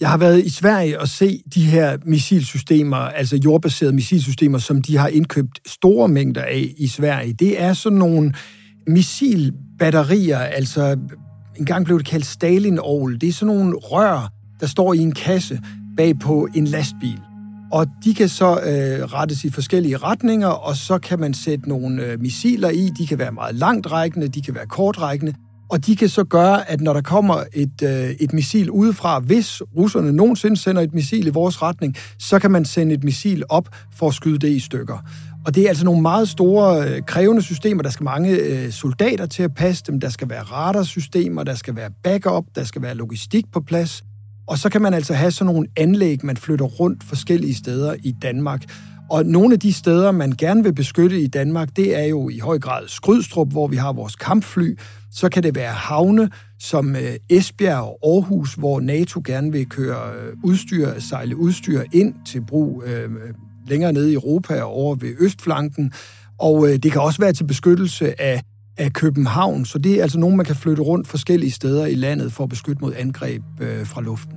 Jeg 0.00 0.10
har 0.10 0.18
været 0.18 0.44
i 0.44 0.50
Sverige 0.50 1.00
og 1.00 1.08
se 1.08 1.42
de 1.54 1.64
her 1.64 1.98
missilsystemer, 2.06 2.96
altså 2.96 3.40
jordbaserede 3.44 3.94
missilsystemer, 3.94 4.58
som 4.58 4.82
de 4.82 4.96
har 4.96 5.08
indkøbt 5.08 5.60
store 5.66 6.08
mængder 6.08 6.42
af 6.42 6.74
i 6.76 6.86
Sverige. 6.86 7.32
Det 7.32 7.62
er 7.62 7.72
sådan 7.72 7.98
nogle 7.98 8.34
missilbatterier, 8.86 10.38
altså 10.38 10.96
en 11.58 11.64
gang 11.64 11.84
blev 11.84 11.98
det 11.98 12.06
kaldt 12.06 12.26
stalin 12.26 12.78
-ovl. 12.78 13.18
Det 13.18 13.28
er 13.28 13.32
sådan 13.32 13.54
nogle 13.54 13.76
rør, 13.76 14.32
der 14.60 14.66
står 14.66 14.94
i 14.94 14.98
en 14.98 15.12
kasse 15.12 15.60
bag 15.96 16.18
på 16.18 16.48
en 16.54 16.66
lastbil. 16.66 17.20
Og 17.72 17.86
de 18.04 18.14
kan 18.14 18.28
så 18.28 18.50
øh, 18.50 19.04
rettes 19.04 19.44
i 19.44 19.50
forskellige 19.50 19.96
retninger, 19.96 20.48
og 20.48 20.76
så 20.76 20.98
kan 20.98 21.20
man 21.20 21.34
sætte 21.34 21.68
nogle 21.68 22.02
øh, 22.02 22.20
missiler 22.20 22.68
i. 22.68 22.90
De 22.98 23.06
kan 23.06 23.18
være 23.18 23.32
meget 23.32 23.54
langtrækkende, 23.54 24.28
de 24.28 24.42
kan 24.42 24.54
være 24.54 24.66
kortrækkende. 24.66 25.34
Og 25.70 25.86
de 25.86 25.96
kan 25.96 26.08
så 26.08 26.24
gøre, 26.24 26.70
at 26.70 26.80
når 26.80 26.92
der 26.92 27.00
kommer 27.00 27.44
et, 27.52 27.82
øh, 27.82 28.10
et 28.20 28.32
missil 28.32 28.70
udefra, 28.70 29.18
hvis 29.18 29.62
russerne 29.76 30.12
nogensinde 30.12 30.56
sender 30.56 30.82
et 30.82 30.94
missil 30.94 31.26
i 31.26 31.30
vores 31.30 31.62
retning, 31.62 31.96
så 32.18 32.38
kan 32.38 32.50
man 32.50 32.64
sende 32.64 32.94
et 32.94 33.04
missil 33.04 33.42
op 33.48 33.68
for 33.92 34.08
at 34.08 34.14
skyde 34.14 34.38
det 34.38 34.48
i 34.48 34.60
stykker. 34.60 34.98
Og 35.46 35.54
det 35.54 35.64
er 35.64 35.68
altså 35.68 35.84
nogle 35.84 36.02
meget 36.02 36.28
store, 36.28 36.88
øh, 36.88 37.02
krævende 37.06 37.42
systemer. 37.42 37.82
Der 37.82 37.90
skal 37.90 38.04
mange 38.04 38.36
øh, 38.36 38.70
soldater 38.70 39.26
til 39.26 39.42
at 39.42 39.54
passe 39.54 39.84
dem. 39.86 40.00
Der 40.00 40.08
skal 40.08 40.28
være 40.28 40.42
radarsystemer, 40.42 41.44
der 41.44 41.54
skal 41.54 41.76
være 41.76 41.90
backup, 42.02 42.44
der 42.54 42.64
skal 42.64 42.82
være 42.82 42.94
logistik 42.94 43.44
på 43.52 43.60
plads. 43.60 44.04
Og 44.46 44.58
så 44.58 44.68
kan 44.68 44.82
man 44.82 44.94
altså 44.94 45.14
have 45.14 45.30
sådan 45.30 45.54
nogle 45.54 45.68
anlæg, 45.76 46.24
man 46.24 46.36
flytter 46.36 46.64
rundt 46.64 47.04
forskellige 47.04 47.54
steder 47.54 47.94
i 48.02 48.12
Danmark. 48.22 48.62
Og 49.10 49.26
nogle 49.26 49.54
af 49.54 49.60
de 49.60 49.72
steder, 49.72 50.12
man 50.12 50.32
gerne 50.32 50.62
vil 50.62 50.74
beskytte 50.74 51.20
i 51.20 51.26
Danmark, 51.26 51.68
det 51.76 51.98
er 51.98 52.04
jo 52.04 52.28
i 52.28 52.38
høj 52.38 52.58
grad 52.58 52.88
Skrydstrup, 52.88 53.50
hvor 53.50 53.66
vi 53.66 53.76
har 53.76 53.92
vores 53.92 54.16
kampfly. 54.16 54.78
Så 55.10 55.28
kan 55.28 55.42
det 55.42 55.54
være 55.54 55.72
havne 55.72 56.30
som 56.58 56.96
øh, 56.96 57.16
Esbjerg 57.30 57.82
og 57.82 57.98
Aarhus, 58.14 58.54
hvor 58.54 58.80
NATO 58.80 59.22
gerne 59.24 59.52
vil 59.52 59.68
køre 59.68 60.12
øh, 60.14 60.32
udstyr, 60.44 60.98
sejle 60.98 61.36
udstyr 61.36 61.82
ind 61.92 62.14
til 62.26 62.40
brug 62.40 62.82
øh, 62.86 63.10
længere 63.66 63.92
nede 63.92 64.10
i 64.10 64.14
Europa 64.14 64.62
og 64.62 64.70
over 64.70 64.94
ved 64.94 65.14
Østflanken. 65.18 65.92
Og 66.38 66.68
øh, 66.68 66.76
det 66.76 66.92
kan 66.92 67.00
også 67.00 67.20
være 67.20 67.32
til 67.32 67.44
beskyttelse 67.44 68.20
af, 68.20 68.42
af 68.76 68.92
København, 68.92 69.64
så 69.64 69.78
det 69.78 69.98
er 69.98 70.02
altså 70.02 70.18
nogen, 70.18 70.36
man 70.36 70.46
kan 70.46 70.56
flytte 70.56 70.82
rundt 70.82 71.08
forskellige 71.08 71.50
steder 71.50 71.86
i 71.86 71.94
landet 71.94 72.32
for 72.32 72.44
at 72.44 72.50
beskytte 72.50 72.82
mod 72.82 72.92
angreb 72.96 73.42
øh, 73.60 73.86
fra 73.86 74.00
luften. 74.00 74.36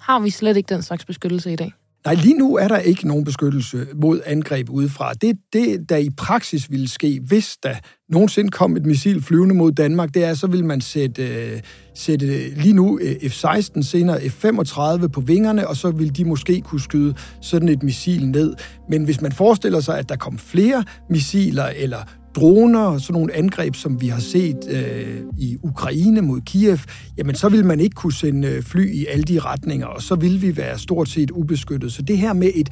Har 0.00 0.20
vi 0.20 0.30
slet 0.30 0.56
ikke 0.56 0.74
den 0.74 0.82
slags 0.82 1.04
beskyttelse 1.04 1.52
i 1.52 1.56
dag? 1.56 1.72
Nej, 2.04 2.14
lige 2.14 2.38
nu 2.38 2.56
er 2.56 2.68
der 2.68 2.78
ikke 2.78 3.08
nogen 3.08 3.24
beskyttelse 3.24 3.86
mod 3.94 4.20
angreb 4.26 4.70
udefra. 4.70 5.12
Det, 5.12 5.36
det 5.52 5.88
der 5.88 5.96
i 5.96 6.10
praksis 6.16 6.70
ville 6.70 6.88
ske, 6.88 7.20
hvis 7.26 7.56
der 7.62 7.74
nogensinde 8.08 8.50
kom 8.50 8.76
et 8.76 8.86
missil 8.86 9.22
flyvende 9.22 9.54
mod 9.54 9.72
Danmark, 9.72 10.14
det 10.14 10.24
er, 10.24 10.34
så 10.34 10.46
vil 10.46 10.64
man 10.64 10.80
sætte, 10.80 11.26
øh, 11.28 11.60
sætte 11.94 12.50
lige 12.54 12.72
nu 12.72 12.98
øh, 13.02 13.30
F-16, 13.30 13.82
senere 13.82 14.18
F-35 14.18 15.06
på 15.06 15.20
vingerne, 15.20 15.68
og 15.68 15.76
så 15.76 15.90
vil 15.90 16.16
de 16.16 16.24
måske 16.24 16.60
kunne 16.60 16.80
skyde 16.80 17.14
sådan 17.40 17.68
et 17.68 17.82
missil 17.82 18.28
ned. 18.28 18.54
Men 18.88 19.04
hvis 19.04 19.20
man 19.20 19.32
forestiller 19.32 19.80
sig, 19.80 19.98
at 19.98 20.08
der 20.08 20.16
kom 20.16 20.38
flere 20.38 20.84
missiler 21.10 21.66
eller 21.76 21.98
droner 22.34 22.80
og 22.80 23.00
sådan 23.00 23.12
nogle 23.12 23.34
angreb, 23.34 23.74
som 23.74 24.00
vi 24.00 24.08
har 24.08 24.20
set 24.20 24.58
øh, 24.70 25.22
i 25.38 25.56
Ukraine 25.62 26.20
mod 26.20 26.40
Kiev, 26.40 26.78
jamen 27.18 27.34
så 27.34 27.48
vil 27.48 27.64
man 27.64 27.80
ikke 27.80 27.94
kunne 27.94 28.12
sende 28.12 28.48
øh, 28.48 28.62
fly 28.62 28.94
i 28.94 29.06
alle 29.06 29.24
de 29.24 29.38
retninger, 29.38 29.86
og 29.86 30.02
så 30.02 30.14
vil 30.14 30.42
vi 30.42 30.56
være 30.56 30.78
stort 30.78 31.08
set 31.08 31.30
ubeskyttet. 31.30 31.92
Så 31.92 32.02
det 32.02 32.18
her 32.18 32.32
med 32.32 32.50
et 32.54 32.68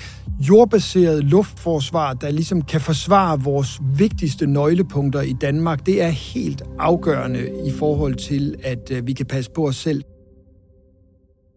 jordbaseret 0.48 1.24
luftforsvar, 1.24 2.14
der 2.14 2.30
ligesom 2.30 2.62
kan 2.62 2.80
forsvare 2.80 3.40
vores 3.40 3.80
vigtigste 3.96 4.46
nøglepunkter 4.46 5.20
i 5.20 5.32
Danmark, 5.40 5.86
det 5.86 6.02
er 6.02 6.08
helt 6.08 6.62
afgørende 6.78 7.50
i 7.66 7.70
forhold 7.70 8.14
til, 8.14 8.54
at 8.62 8.90
øh, 8.90 9.06
vi 9.06 9.12
kan 9.12 9.26
passe 9.26 9.50
på 9.50 9.68
os 9.68 9.76
selv. 9.76 10.02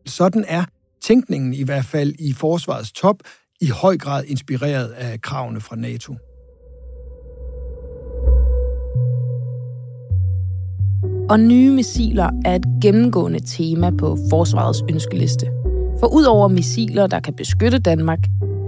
Sådan 0.05 0.46
er 0.48 0.63
tænkningen 1.01 1.53
i 1.53 1.63
hvert 1.63 1.86
fald 1.86 2.13
i 2.20 2.34
forsvarets 2.34 2.91
top, 2.91 3.15
i 3.62 3.67
høj 3.67 3.98
grad 3.98 4.24
inspireret 4.27 4.88
af 4.88 5.22
kravene 5.22 5.62
fra 5.62 5.75
NATO. 5.75 6.15
Og 11.32 11.40
nye 11.40 11.72
missiler 11.72 12.30
er 12.46 12.56
et 12.56 12.66
gennemgående 12.82 13.40
tema 13.40 13.90
på 13.90 14.18
forsvarets 14.30 14.84
ønskeliste. 14.90 15.46
For 16.00 16.08
udover 16.08 16.48
missiler, 16.48 17.08
der 17.08 17.20
kan 17.20 17.34
beskytte 17.34 17.80
Danmark, 17.80 18.20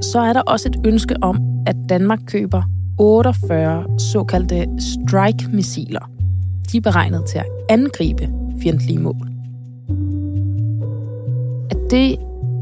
så 0.01 0.19
er 0.19 0.33
der 0.33 0.41
også 0.41 0.69
et 0.69 0.75
ønske 0.85 1.15
om, 1.21 1.39
at 1.67 1.75
Danmark 1.89 2.19
køber 2.25 2.63
48 2.99 3.99
såkaldte 3.99 4.67
strike-missiler. 4.79 6.09
De 6.71 6.77
er 6.77 6.81
beregnet 6.81 7.25
til 7.25 7.37
at 7.37 7.45
angribe 7.69 8.29
fjendtlige 8.61 8.99
mål. 8.99 9.27
Er 11.71 11.87
det 11.89 12.17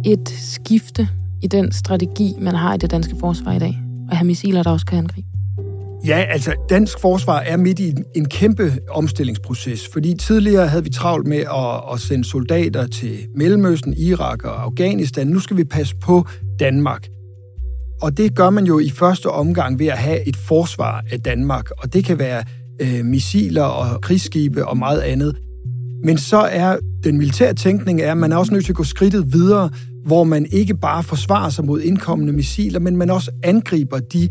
et 0.06 0.30
skifte 0.30 1.08
i 1.42 1.48
den 1.48 1.72
strategi, 1.72 2.36
man 2.40 2.56
har 2.56 2.74
i 2.74 2.78
det 2.78 2.92
danske 2.92 3.16
forsvar 3.20 3.52
i 3.52 3.60
dag? 3.60 3.82
At 4.12 4.18
have 4.18 4.28
missiler, 4.28 4.64
der 4.64 4.72
også 4.72 4.86
kan 4.86 4.98
angribe? 4.98 5.28
Ja, 6.06 6.26
altså 6.30 6.54
dansk 6.70 7.00
forsvar 7.00 7.40
er 7.40 7.58
midt 7.58 7.80
i 7.80 7.94
en, 8.16 8.26
kæmpe 8.26 8.74
omstillingsproces, 8.90 9.88
fordi 9.94 10.16
tidligere 10.18 10.68
havde 10.68 10.84
vi 10.84 10.90
travlt 10.90 11.28
med 11.28 11.38
at, 11.38 11.94
at 11.94 12.00
sende 12.00 12.26
soldater 12.26 12.88
til 12.88 13.18
Mellemøsten, 13.36 13.94
Irak 13.98 14.44
og 14.44 14.64
Afghanistan. 14.64 15.28
Nu 15.28 15.40
skal 15.40 15.58
vi 15.58 15.64
passe 15.64 15.96
på 15.96 16.26
Danmark. 16.60 17.08
Og 18.02 18.18
det 18.18 18.36
gør 18.36 18.50
man 18.50 18.66
jo 18.66 18.80
i 18.80 18.90
første 18.90 19.28
omgang 19.28 19.80
ved 19.80 19.88
at 19.88 19.98
have 19.98 20.28
et 20.28 20.36
forsvar 20.36 21.04
af 21.12 21.22
Danmark, 21.22 21.70
og 21.78 21.94
det 21.94 22.06
kan 22.06 22.20
være 22.20 22.44
øh, 22.82 23.06
missiler 23.06 23.64
og 23.64 24.02
krigsskibe 24.02 24.68
og 24.68 24.78
meget 24.78 25.00
andet. 25.00 25.38
Men 26.04 26.18
så 26.18 26.38
er 26.38 26.78
den 27.04 27.18
militære 27.18 27.54
tænkning, 27.54 28.02
er, 28.02 28.12
at 28.12 28.18
man 28.18 28.32
er 28.32 28.38
også 28.38 28.54
nødt 28.54 28.66
til 28.66 28.72
at 28.72 28.78
gå 28.78 28.84
skridtet 28.84 29.34
videre, 29.34 29.70
hvor 30.06 30.24
man 30.24 30.46
ikke 30.52 30.76
bare 30.76 31.04
forsvarer 31.04 31.50
sig 31.50 31.66
mod 31.66 31.82
indkommende 31.82 32.34
missiler, 32.34 32.80
men 32.80 32.98
man 32.98 33.10
også 33.10 33.32
angriber 33.44 34.00
de 34.00 34.30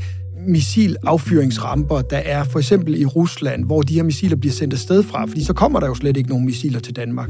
missilaffyringsramper, 0.48 2.00
der 2.00 2.16
er 2.16 2.44
for 2.44 2.58
eksempel 2.58 3.00
i 3.00 3.04
Rusland, 3.04 3.64
hvor 3.64 3.82
de 3.82 3.94
her 3.94 4.02
missiler 4.02 4.36
bliver 4.36 4.52
sendt 4.52 4.74
afsted 4.74 5.02
fra, 5.02 5.26
fordi 5.26 5.44
så 5.44 5.52
kommer 5.52 5.80
der 5.80 5.86
jo 5.86 5.94
slet 5.94 6.16
ikke 6.16 6.28
nogen 6.28 6.44
missiler 6.44 6.80
til 6.80 6.96
Danmark. 6.96 7.28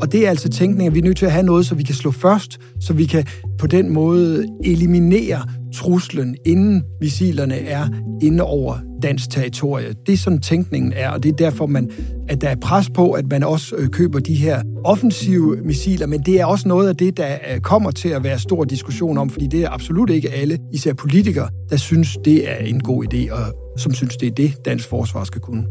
Og 0.00 0.12
det 0.12 0.26
er 0.26 0.30
altså 0.30 0.48
tænkningen, 0.48 0.86
at 0.86 0.94
vi 0.94 0.98
er 0.98 1.04
nødt 1.04 1.16
til 1.16 1.26
at 1.26 1.32
have 1.32 1.46
noget, 1.46 1.66
så 1.66 1.74
vi 1.74 1.82
kan 1.82 1.94
slå 1.94 2.10
først, 2.10 2.58
så 2.80 2.92
vi 2.92 3.04
kan 3.04 3.24
på 3.58 3.66
den 3.66 3.92
måde 3.92 4.46
eliminere 4.64 5.42
truslen, 5.74 6.36
inden 6.46 6.82
missilerne 7.00 7.54
er 7.54 7.88
inde 8.22 8.42
over 8.42 8.78
dansk 9.02 9.30
territorie. 9.30 9.94
Det 10.06 10.12
er 10.12 10.16
sådan 10.16 10.40
tænkningen 10.40 10.92
er, 10.96 11.10
og 11.10 11.22
det 11.22 11.28
er 11.28 11.36
derfor, 11.36 11.66
man, 11.66 11.90
at 12.28 12.40
der 12.40 12.48
er 12.48 12.56
pres 12.56 12.90
på, 12.90 13.12
at 13.12 13.24
man 13.30 13.42
også 13.42 13.76
øh, 13.76 13.88
køber 13.88 14.18
de 14.18 14.34
her 14.34 14.62
offensive 14.84 15.56
missiler, 15.64 16.06
men 16.06 16.20
det 16.20 16.40
er 16.40 16.44
også 16.44 16.68
noget 16.68 16.88
af 16.88 16.96
det, 16.96 17.16
der 17.16 17.38
øh, 17.54 17.60
kommer 17.60 17.90
til 17.90 18.08
at 18.08 18.24
være 18.24 18.38
stor 18.38 18.64
diskussion 18.64 19.18
om, 19.18 19.30
fordi 19.30 19.46
det 19.46 19.62
er 19.62 19.70
absolut 19.70 20.10
ikke 20.10 20.30
alle, 20.30 20.58
især 20.72 20.92
politikere, 20.92 21.48
der 21.70 21.76
synes, 21.76 22.18
det 22.24 22.50
er 22.50 22.56
en 22.56 22.80
god 22.80 23.04
idé, 23.04 23.32
og 23.32 23.40
som 23.78 23.94
synes, 23.94 24.16
det 24.16 24.26
er 24.26 24.34
det, 24.34 24.64
dansk 24.64 24.88
forsvar 24.88 25.24
skal 25.24 25.40
kunne. 25.40 25.64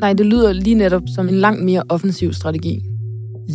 Nej, 0.00 0.12
det 0.12 0.26
lyder 0.26 0.52
lige 0.52 0.74
netop 0.74 1.02
som 1.14 1.28
en 1.28 1.34
langt 1.34 1.64
mere 1.64 1.82
offensiv 1.88 2.32
strategi. 2.32 2.89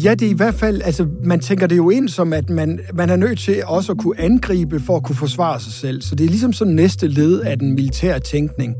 Ja, 0.03 0.15
det 0.15 0.25
er 0.25 0.29
i 0.29 0.35
hvert 0.35 0.55
fald, 0.55 0.81
altså 0.81 1.07
man 1.23 1.39
tænker 1.39 1.67
det 1.67 1.77
jo 1.77 1.89
ind 1.89 2.09
som, 2.09 2.33
at 2.33 2.49
man, 2.49 2.79
man 2.93 3.09
er 3.09 3.15
nødt 3.15 3.39
til 3.39 3.63
også 3.65 3.91
at 3.91 3.97
kunne 3.97 4.19
angribe 4.19 4.79
for 4.79 4.95
at 4.95 5.03
kunne 5.03 5.15
forsvare 5.15 5.59
sig 5.59 5.73
selv. 5.73 6.01
Så 6.01 6.15
det 6.15 6.23
er 6.23 6.29
ligesom 6.29 6.53
sådan 6.53 6.73
næste 6.73 7.07
led 7.07 7.39
af 7.41 7.59
den 7.59 7.73
militære 7.75 8.19
tænkning. 8.19 8.75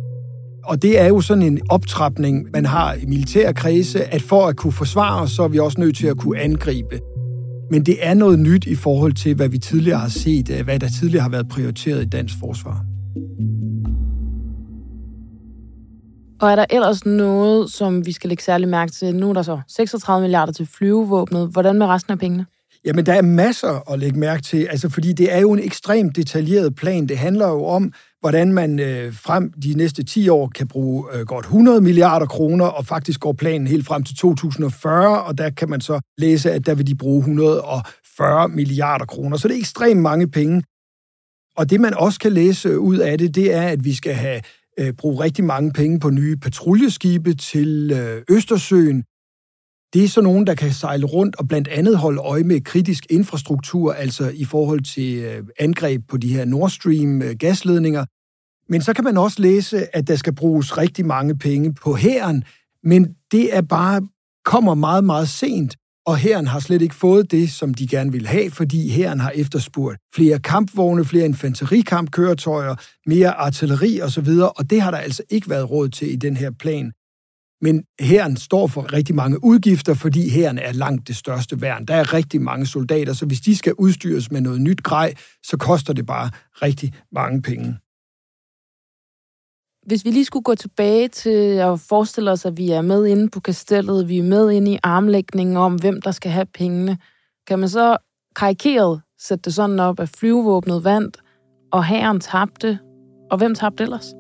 Og 0.63 0.81
det 0.81 0.99
er 0.99 1.07
jo 1.07 1.21
sådan 1.21 1.43
en 1.43 1.59
optrapning, 1.69 2.47
man 2.53 2.65
har 2.65 2.93
i 2.93 3.05
militære 3.05 3.53
kredse, 3.53 4.13
at 4.13 4.21
for 4.21 4.47
at 4.47 4.55
kunne 4.55 4.73
forsvare 4.73 5.21
os, 5.21 5.31
så 5.31 5.43
er 5.43 5.47
vi 5.47 5.59
også 5.59 5.81
nødt 5.81 5.97
til 5.97 6.07
at 6.07 6.17
kunne 6.17 6.39
angribe. 6.39 6.99
Men 7.71 7.83
det 7.85 7.97
er 8.01 8.13
noget 8.13 8.39
nyt 8.39 8.65
i 8.65 8.75
forhold 8.75 9.13
til, 9.13 9.35
hvad 9.35 9.49
vi 9.49 9.57
tidligere 9.57 9.99
har 9.99 10.09
set, 10.09 10.49
øh, 10.49 10.63
hvad 10.63 10.79
der 10.79 10.89
tidligere 10.99 11.21
har 11.21 11.29
været 11.29 11.47
prioriteret 11.49 12.01
i 12.01 12.05
dansk 12.05 12.35
forsvar. 12.39 12.85
Og 16.41 16.51
er 16.51 16.55
der 16.55 16.65
ellers 16.69 17.05
noget, 17.05 17.71
som 17.71 18.05
vi 18.05 18.11
skal 18.11 18.27
lægge 18.27 18.43
særlig 18.43 18.67
mærke 18.67 18.91
til? 18.91 19.15
Nu 19.15 19.29
er 19.29 19.33
der 19.33 19.41
så 19.41 19.61
36 19.67 20.21
milliarder 20.21 20.53
til 20.53 20.67
flyvevåbnet. 20.77 21.49
Hvordan 21.51 21.75
med 21.75 21.85
resten 21.85 22.11
af 22.11 22.19
pengene? 22.19 22.45
Jamen, 22.85 23.05
der 23.05 23.13
er 23.13 23.21
masser 23.21 23.91
at 23.91 23.99
lægge 23.99 24.19
mærke 24.19 24.41
til, 24.41 24.67
altså, 24.69 24.89
fordi 24.89 25.13
det 25.13 25.33
er 25.33 25.39
jo 25.39 25.53
en 25.53 25.59
ekstremt 25.59 26.15
detaljeret 26.15 26.75
plan. 26.75 27.07
Det 27.07 27.17
handler 27.17 27.47
jo 27.47 27.65
om, 27.65 27.93
hvordan 28.19 28.53
man 28.53 28.79
øh, 28.79 29.13
frem 29.13 29.51
de 29.63 29.73
næste 29.73 30.03
10 30.03 30.29
år 30.29 30.51
kan 30.55 30.67
bruge 30.67 31.05
øh, 31.13 31.25
godt 31.25 31.45
100 31.45 31.81
milliarder 31.81 32.25
kroner, 32.25 32.65
og 32.65 32.85
faktisk 32.85 33.19
går 33.19 33.33
planen 33.33 33.67
helt 33.67 33.85
frem 33.85 34.03
til 34.03 34.15
2040, 34.15 35.23
og 35.23 35.37
der 35.37 35.49
kan 35.49 35.69
man 35.69 35.81
så 35.81 35.99
læse, 36.17 36.51
at 36.51 36.65
der 36.65 36.75
vil 36.75 36.87
de 36.87 36.95
bruge 36.95 37.19
140 37.19 38.49
milliarder 38.49 39.05
kroner. 39.05 39.37
Så 39.37 39.47
det 39.47 39.55
er 39.55 39.59
ekstremt 39.59 40.01
mange 40.01 40.27
penge. 40.27 40.63
Og 41.57 41.69
det, 41.69 41.81
man 41.81 41.93
også 41.93 42.19
kan 42.19 42.31
læse 42.31 42.79
ud 42.79 42.97
af 42.97 43.17
det, 43.17 43.35
det 43.35 43.53
er, 43.53 43.67
at 43.67 43.85
vi 43.85 43.93
skal 43.93 44.13
have 44.13 44.41
øh, 44.79 44.93
bruge 44.93 45.23
rigtig 45.23 45.43
mange 45.43 45.71
penge 45.73 45.99
på 45.99 46.09
nye 46.09 46.37
patruljeskibe 46.37 47.33
til 47.33 47.91
øh, 47.91 48.21
Østersøen. 48.29 49.03
Det 49.93 50.03
er 50.03 50.07
så 50.07 50.21
nogen, 50.21 50.47
der 50.47 50.55
kan 50.55 50.71
sejle 50.71 51.05
rundt 51.05 51.35
og 51.35 51.47
blandt 51.47 51.67
andet 51.67 51.97
holde 51.97 52.21
øje 52.21 52.43
med 52.43 52.61
kritisk 52.61 53.05
infrastruktur, 53.09 53.93
altså 53.93 54.31
i 54.33 54.45
forhold 54.45 54.81
til 54.81 55.17
øh, 55.17 55.43
angreb 55.59 56.01
på 56.09 56.17
de 56.17 56.33
her 56.33 56.45
Nord 56.45 56.69
Stream 56.69 57.21
øh, 57.21 57.35
gasledninger. 57.39 58.05
Men 58.69 58.81
så 58.81 58.93
kan 58.93 59.03
man 59.03 59.17
også 59.17 59.41
læse, 59.41 59.95
at 59.95 60.07
der 60.07 60.15
skal 60.15 60.35
bruges 60.35 60.77
rigtig 60.77 61.05
mange 61.05 61.37
penge 61.37 61.73
på 61.73 61.95
hæren, 61.95 62.43
men 62.83 63.15
det 63.31 63.55
er 63.55 63.61
bare 63.61 64.07
kommer 64.45 64.73
meget, 64.73 65.03
meget 65.03 65.29
sent 65.29 65.75
og 66.05 66.17
hæren 66.17 66.47
har 66.47 66.59
slet 66.59 66.81
ikke 66.81 66.95
fået 66.95 67.31
det, 67.31 67.51
som 67.51 67.73
de 67.73 67.87
gerne 67.87 68.11
vil 68.11 68.27
have, 68.27 68.51
fordi 68.51 68.89
hæren 68.89 69.19
har 69.19 69.29
efterspurgt 69.29 69.97
flere 70.15 70.39
kampvogne, 70.39 71.05
flere 71.05 71.25
infanterikampkøretøjer, 71.25 72.75
mere 73.05 73.31
artilleri 73.31 74.01
osv., 74.01 74.27
og 74.57 74.69
det 74.69 74.81
har 74.81 74.91
der 74.91 74.97
altså 74.97 75.23
ikke 75.29 75.49
været 75.49 75.71
råd 75.71 75.89
til 75.89 76.11
i 76.13 76.15
den 76.15 76.37
her 76.37 76.51
plan. 76.51 76.91
Men 77.61 77.83
hæren 77.99 78.37
står 78.37 78.67
for 78.67 78.93
rigtig 78.93 79.15
mange 79.15 79.43
udgifter, 79.43 79.93
fordi 79.93 80.29
hæren 80.29 80.57
er 80.59 80.71
langt 80.71 81.07
det 81.07 81.15
største 81.15 81.61
værn. 81.61 81.85
Der 81.85 81.95
er 81.95 82.13
rigtig 82.13 82.41
mange 82.41 82.65
soldater, 82.65 83.13
så 83.13 83.25
hvis 83.25 83.41
de 83.41 83.55
skal 83.55 83.73
udstyres 83.73 84.31
med 84.31 84.41
noget 84.41 84.61
nyt 84.61 84.83
grej, 84.83 85.13
så 85.43 85.57
koster 85.57 85.93
det 85.93 86.05
bare 86.05 86.29
rigtig 86.61 86.93
mange 87.11 87.41
penge. 87.41 87.77
Hvis 89.85 90.05
vi 90.05 90.11
lige 90.11 90.25
skulle 90.25 90.43
gå 90.43 90.55
tilbage 90.55 91.07
til 91.07 91.57
at 91.57 91.79
forestille 91.79 92.31
os, 92.31 92.45
at 92.45 92.57
vi 92.57 92.71
er 92.71 92.81
med 92.81 93.05
inde 93.05 93.29
på 93.29 93.39
kastellet, 93.39 94.09
vi 94.09 94.17
er 94.17 94.23
med 94.23 94.51
inde 94.51 94.71
i 94.71 94.79
armlægningen 94.83 95.57
om, 95.57 95.75
hvem 95.75 96.01
der 96.01 96.11
skal 96.11 96.31
have 96.31 96.45
pengene, 96.45 96.97
kan 97.47 97.59
man 97.59 97.69
så 97.69 97.97
karikeret 98.35 99.01
sætte 99.19 99.41
det 99.41 99.53
sådan 99.53 99.79
op, 99.79 99.99
at 99.99 100.09
flyvevåbnet 100.09 100.83
vandt, 100.83 101.17
og 101.71 101.85
hæren 101.85 102.19
tabte, 102.19 102.79
og 103.31 103.37
hvem 103.37 103.55
tabte 103.55 103.83
ellers? 103.83 104.13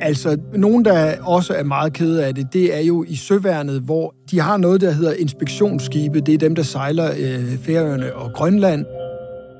Altså, 0.00 0.38
nogen, 0.54 0.84
der 0.84 1.22
også 1.22 1.54
er 1.54 1.62
meget 1.62 1.92
kede 1.92 2.24
af 2.26 2.34
det, 2.34 2.52
det 2.52 2.76
er 2.76 2.80
jo 2.80 3.04
i 3.08 3.16
søværnet, 3.16 3.80
hvor 3.80 4.14
de 4.30 4.40
har 4.40 4.56
noget, 4.56 4.80
der 4.80 4.90
hedder 4.90 5.12
inspektionsskibe. 5.12 6.20
Det 6.20 6.34
er 6.34 6.38
dem, 6.38 6.54
der 6.54 6.62
sejler 6.62 7.10
øh, 7.18 7.58
Færøerne 7.58 8.14
og 8.14 8.32
Grønland. 8.34 8.84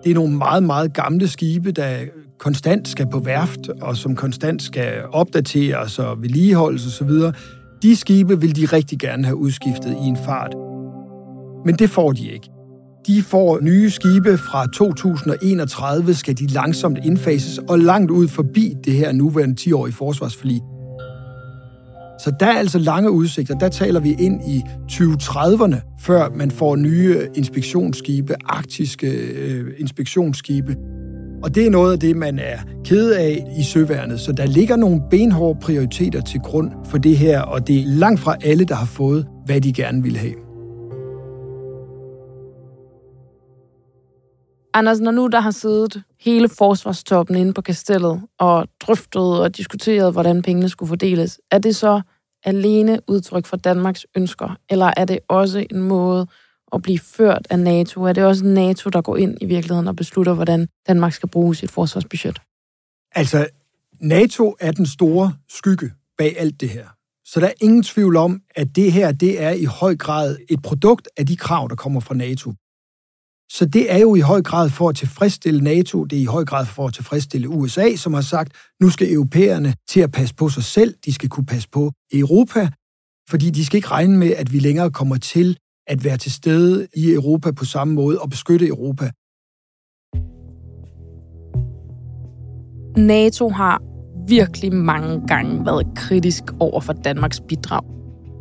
Det 0.05 0.11
er 0.11 0.15
nogle 0.15 0.37
meget, 0.37 0.63
meget 0.63 0.95
gamle 0.95 1.29
skibe, 1.29 1.73
der 1.73 1.99
konstant 2.39 2.89
skal 2.89 3.07
på 3.11 3.19
værft, 3.19 3.69
og 3.83 3.97
som 3.97 4.17
konstant 4.17 4.63
skal 4.63 5.03
opdateres 5.13 5.99
og 5.99 6.23
vedligeholdes 6.23 6.87
osv. 6.87 7.11
De 7.83 7.97
skibe 7.97 8.41
vil 8.41 8.57
de 8.57 8.65
rigtig 8.65 8.99
gerne 8.99 9.25
have 9.25 9.37
udskiftet 9.37 9.91
i 9.91 10.07
en 10.07 10.17
fart. 10.17 10.55
Men 11.67 11.75
det 11.75 11.91
får 11.91 12.13
de 12.13 12.31
ikke. 12.31 12.51
De 13.07 13.23
får 13.23 13.61
nye 13.61 13.91
skibe 13.91 14.39
fra 14.39 14.67
2031, 14.67 16.15
skal 16.15 16.39
de 16.39 16.47
langsomt 16.47 16.99
indfases, 17.05 17.59
og 17.59 17.79
langt 17.79 18.11
ud 18.11 18.29
forbi 18.29 18.75
det 18.85 18.93
her 18.93 19.13
nuværende 19.13 19.57
10-årige 19.61 19.95
forsvarsforlig. 19.95 20.61
Så 22.21 22.33
der 22.41 22.47
er 22.47 22.59
altså 22.59 22.79
lange 22.79 23.11
udsigter. 23.11 23.59
Der 23.59 23.69
taler 23.69 24.01
vi 24.01 24.17
ind 24.19 24.41
i 24.49 24.63
2030'erne, 24.93 25.99
før 26.01 26.29
man 26.31 26.51
får 26.51 26.77
nye 26.77 27.29
inspektionsskibe, 27.35 28.35
arktiske 28.45 29.07
øh, 29.07 29.73
inspektionsskibe. 29.79 30.77
Og 31.45 31.55
det 31.55 31.67
er 31.67 31.71
noget 31.71 31.93
af 31.93 32.01
det, 32.01 32.17
man 32.17 32.39
er 32.39 32.59
ked 32.85 33.13
af 33.13 33.47
i 33.59 33.63
søværnet. 33.63 34.21
Så 34.21 34.33
der 34.33 34.47
ligger 34.47 34.77
nogle 34.77 35.03
benhårde 35.11 35.61
prioriteter 35.61 36.21
til 36.21 36.41
grund 36.41 36.71
for 36.85 36.99
det 36.99 37.19
her, 37.19 37.41
og 37.41 37.67
det 37.67 37.81
er 37.81 37.87
langt 37.87 38.21
fra 38.21 38.37
alle, 38.45 38.65
der 38.65 38.75
har 38.75 38.87
fået, 38.87 39.27
hvad 39.47 39.61
de 39.61 39.73
gerne 39.73 40.03
vil 40.03 40.17
have. 40.17 40.35
Anders, 44.75 45.01
når 45.01 45.11
nu 45.11 45.27
der 45.27 45.41
har 45.41 45.51
siddet 45.51 46.03
hele 46.21 46.49
forsvarstoppen 46.49 47.37
inde 47.37 47.53
på 47.53 47.63
kastellet 47.63 48.23
og 48.39 48.67
drøftet 48.81 49.41
og 49.41 49.57
diskuteret, 49.57 50.13
hvordan 50.13 50.43
pengene 50.43 50.69
skulle 50.69 50.89
fordeles, 50.89 51.41
er 51.51 51.59
det 51.59 51.77
så 51.77 52.01
alene 52.45 52.99
udtryk 53.09 53.47
for 53.47 53.57
Danmarks 53.57 54.07
ønsker, 54.17 54.57
eller 54.71 54.91
er 54.97 55.05
det 55.05 55.19
også 55.29 55.67
en 55.71 55.81
måde 55.81 56.27
at 56.75 56.83
blive 56.83 56.99
ført 56.99 57.47
af 57.51 57.59
NATO? 57.59 58.03
Er 58.03 58.13
det 58.13 58.25
også 58.25 58.45
NATO, 58.45 58.91
der 58.91 59.03
går 59.03 59.17
ind 59.17 59.39
i 59.41 59.45
virkeligheden 59.45 59.89
og 59.89 59.97
beslutter, 59.97 60.35
hvordan 60.35 60.69
Danmark 60.89 61.13
skal 61.13 61.29
bruge 61.29 61.57
sit 61.57 61.71
forsvarsbudget? 61.71 62.41
Altså, 63.15 63.47
NATO 64.01 64.57
er 64.61 64.73
den 64.73 64.87
store 64.87 65.35
skygge 65.49 65.91
bag 66.19 66.39
alt 66.39 66.61
det 66.61 66.69
her. 66.69 66.87
Så 67.25 67.41
der 67.41 67.47
er 67.47 67.53
ingen 67.61 67.83
tvivl 67.83 68.17
om, 68.17 68.43
at 68.55 68.77
det 68.77 68.93
her 68.93 69.13
det 69.13 69.43
er 69.43 69.51
i 69.51 69.65
høj 69.65 69.97
grad 69.97 70.39
et 70.49 70.63
produkt 70.63 71.09
af 71.17 71.27
de 71.27 71.37
krav, 71.37 71.69
der 71.69 71.77
kommer 71.77 72.01
fra 72.01 72.15
NATO. 72.15 72.53
Så 73.51 73.67
det 73.67 73.93
er 73.93 73.99
jo 73.99 74.15
i 74.15 74.21
høj 74.21 74.43
grad 74.43 74.71
for 74.71 74.89
at 74.89 74.97
tilfredsstille 74.97 75.61
NATO, 75.61 76.05
det 76.05 76.17
er 76.19 76.23
i 76.23 76.25
høj 76.25 76.45
grad 76.45 76.67
for 76.67 76.87
at 76.87 76.95
tilfredsstille 76.95 77.49
USA, 77.49 77.97
som 77.97 78.15
har 78.15 78.21
sagt, 78.21 78.53
nu 78.81 78.91
skal 78.91 79.13
europæerne 79.13 79.75
til 79.89 80.01
at 80.01 80.13
passe 80.13 80.35
på 80.35 80.49
sig 80.49 80.65
selv, 80.65 80.95
de 81.05 81.13
skal 81.13 81.29
kunne 81.29 81.47
passe 81.47 81.69
på 81.69 81.93
Europa, 82.13 82.69
fordi 83.29 83.51
de 83.51 83.65
skal 83.65 83.77
ikke 83.77 83.89
regne 83.89 84.19
med, 84.19 84.31
at 84.31 84.53
vi 84.53 84.59
længere 84.59 84.91
kommer 84.91 85.17
til 85.17 85.59
at 85.87 86.05
være 86.05 86.17
til 86.17 86.33
stede 86.33 86.87
i 86.97 87.13
Europa 87.13 87.53
på 87.53 87.65
samme 87.65 87.95
måde 87.95 88.19
og 88.19 88.31
beskytte 88.31 88.67
Europa. 88.67 89.11
NATO 92.97 93.49
har 93.49 93.83
virkelig 94.29 94.73
mange 94.73 95.27
gange 95.27 95.67
været 95.67 95.87
kritisk 95.97 96.45
over 96.61 96.81
for 96.81 96.93
Danmarks 96.93 97.41
bidrag 97.41 97.95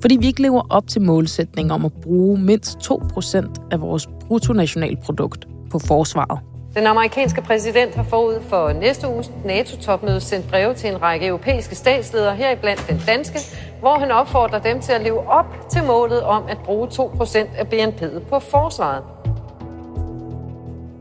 fordi 0.04 0.18
vi 0.18 0.28
ikke 0.28 0.42
lever 0.42 0.62
op 0.70 0.88
til 0.88 1.02
målsætningen 1.02 1.72
om 1.72 1.86
at 1.86 1.92
bruge 2.02 2.42
mindst 2.42 2.78
2% 2.78 3.68
af 3.72 3.82
vores 3.82 4.08
bruttonationalprodukt 4.22 5.48
på 5.72 5.80
forsvaret. 5.80 6.53
Den 6.76 6.88
amerikanske 6.88 7.42
præsident 7.42 7.96
har 7.96 8.04
forud 8.04 8.42
for 8.50 8.74
næste 8.74 9.08
uges 9.08 9.32
NATO-topmøde 9.46 10.22
sendt 10.22 10.48
breve 10.48 10.74
til 10.74 10.90
en 10.90 11.02
række 11.02 11.28
europæiske 11.28 11.76
statsledere, 11.76 12.36
heriblandt 12.36 12.86
den 12.90 13.02
danske, 13.08 13.40
hvor 13.80 14.00
han 14.00 14.12
opfordrer 14.12 14.60
dem 14.60 14.82
til 14.82 14.92
at 14.92 15.02
leve 15.02 15.30
op 15.30 15.46
til 15.72 15.84
målet 15.84 16.22
om 16.22 16.44
at 16.50 16.58
bruge 16.66 16.88
2% 16.88 17.38
af 17.58 17.66
BNP'et 17.66 18.20
på 18.20 18.40
forsvaret. 18.40 19.04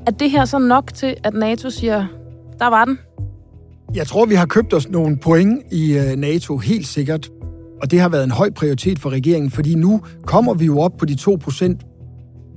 Er 0.06 0.10
det 0.10 0.30
her 0.30 0.44
så 0.44 0.58
nok 0.58 0.94
til, 0.94 1.16
at 1.24 1.34
NATO 1.34 1.70
siger, 1.70 2.06
der 2.58 2.66
var 2.66 2.84
den? 2.84 2.98
Jeg 3.94 4.06
tror, 4.06 4.26
vi 4.26 4.34
har 4.34 4.46
købt 4.46 4.74
os 4.74 4.88
nogle 4.88 5.16
point 5.16 5.62
i 5.72 5.98
øh, 5.98 6.16
NATO, 6.16 6.56
helt 6.56 6.86
sikkert. 6.86 7.30
Og 7.82 7.90
det 7.90 8.00
har 8.00 8.08
været 8.08 8.24
en 8.24 8.30
høj 8.30 8.50
prioritet 8.50 8.98
for 8.98 9.10
regeringen, 9.10 9.50
fordi 9.50 9.74
nu 9.74 10.00
kommer 10.24 10.54
vi 10.54 10.64
jo 10.64 10.80
op 10.80 10.92
på 10.98 11.04
de 11.04 11.14
2 11.14 11.36
procent. 11.36 11.80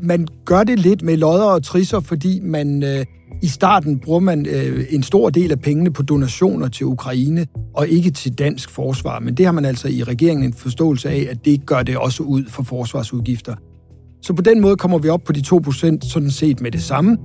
Man 0.02 0.28
gør 0.46 0.64
det 0.64 0.80
lidt 0.80 1.02
med 1.02 1.18
lodder 1.18 1.46
og 1.46 1.64
trisser, 1.64 2.00
fordi 2.00 2.40
man 2.40 2.84
øh, 2.84 3.06
i 3.42 3.48
starten 3.48 4.00
bruger 4.00 4.20
man 4.20 4.46
øh, 4.46 4.86
en 4.90 5.04
stor 5.04 5.30
del 5.30 5.52
af 5.52 5.60
pengene 5.60 5.94
på 5.94 6.04
donationer 6.04 6.68
til 6.68 6.86
Ukraine, 6.86 7.48
og 7.74 7.88
ikke 7.88 8.12
til 8.12 8.34
dansk 8.34 8.70
forsvar. 8.70 9.20
Men 9.20 9.36
det 9.36 9.46
har 9.46 9.54
man 9.54 9.66
altså 9.66 9.88
i 9.88 10.04
regeringen 10.04 10.46
en 10.46 10.54
forståelse 10.54 11.10
af, 11.10 11.28
at 11.30 11.46
det 11.46 11.66
gør 11.66 11.84
det 11.84 11.98
også 11.98 12.24
ud 12.24 12.46
for 12.46 12.64
forsvarsudgifter. 12.64 13.56
Så 14.22 14.34
på 14.34 14.42
den 14.42 14.62
måde 14.62 14.76
kommer 14.76 14.98
vi 14.98 15.10
op 15.10 15.24
på 15.24 15.34
de 15.34 15.40
2% 15.40 16.10
sådan 16.10 16.32
set 16.32 16.62
med 16.62 16.72
det 16.72 16.84
samme. 16.84 17.18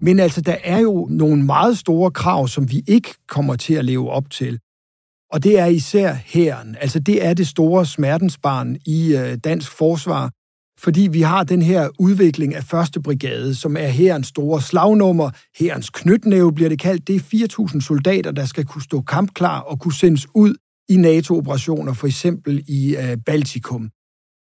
Men 0.00 0.20
altså, 0.20 0.40
der 0.40 0.56
er 0.64 0.80
jo 0.80 1.08
nogle 1.10 1.44
meget 1.44 1.78
store 1.78 2.10
krav, 2.10 2.48
som 2.48 2.70
vi 2.70 2.82
ikke 2.86 3.14
kommer 3.28 3.56
til 3.56 3.74
at 3.74 3.84
leve 3.84 4.10
op 4.10 4.30
til. 4.30 4.58
Og 5.32 5.44
det 5.44 5.58
er 5.58 5.66
især 5.66 6.14
hæren. 6.24 6.76
Altså 6.80 6.98
det 6.98 7.26
er 7.26 7.34
det 7.34 7.46
store 7.46 7.86
smertensbarn 7.86 8.76
i 8.86 9.16
øh, 9.16 9.38
dansk 9.44 9.72
forsvar, 9.78 10.30
fordi 10.78 11.08
vi 11.12 11.20
har 11.20 11.44
den 11.44 11.62
her 11.62 11.88
udvikling 11.98 12.54
af 12.54 12.64
første 12.64 13.02
brigade, 13.02 13.54
som 13.54 13.76
er 13.76 13.86
hærens 13.86 14.26
store 14.26 14.62
slagnummer. 14.62 15.30
Hærens 15.58 15.90
knytnæve 15.90 16.54
bliver 16.54 16.68
det 16.68 16.78
kaldt. 16.78 17.08
Det 17.08 17.16
er 17.16 17.68
4.000 17.70 17.80
soldater, 17.80 18.30
der 18.30 18.44
skal 18.44 18.64
kunne 18.64 18.82
stå 18.82 19.00
kampklar 19.00 19.60
og 19.60 19.80
kunne 19.80 19.94
sendes 19.94 20.26
ud 20.34 20.54
i 20.88 20.96
NATO-operationer, 20.96 21.92
for 21.92 22.06
eksempel 22.06 22.64
i 22.68 22.96
øh, 22.96 23.16
Baltikum. 23.26 23.90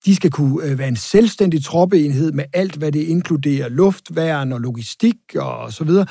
De 0.05 0.17
skal 0.17 0.31
kunne 0.31 0.65
øh, 0.65 0.79
være 0.79 0.89
en 0.89 0.97
selvstændig 0.97 1.65
troppeenhed 1.65 2.33
med 2.33 2.45
alt, 2.53 2.77
hvad 2.77 2.93
det 2.93 3.03
inkluderer 3.03 3.69
luftværn 3.69 4.53
og 4.53 4.61
logistik 4.61 5.17
og 5.37 5.73
så 5.73 5.85
videre. 5.85 6.07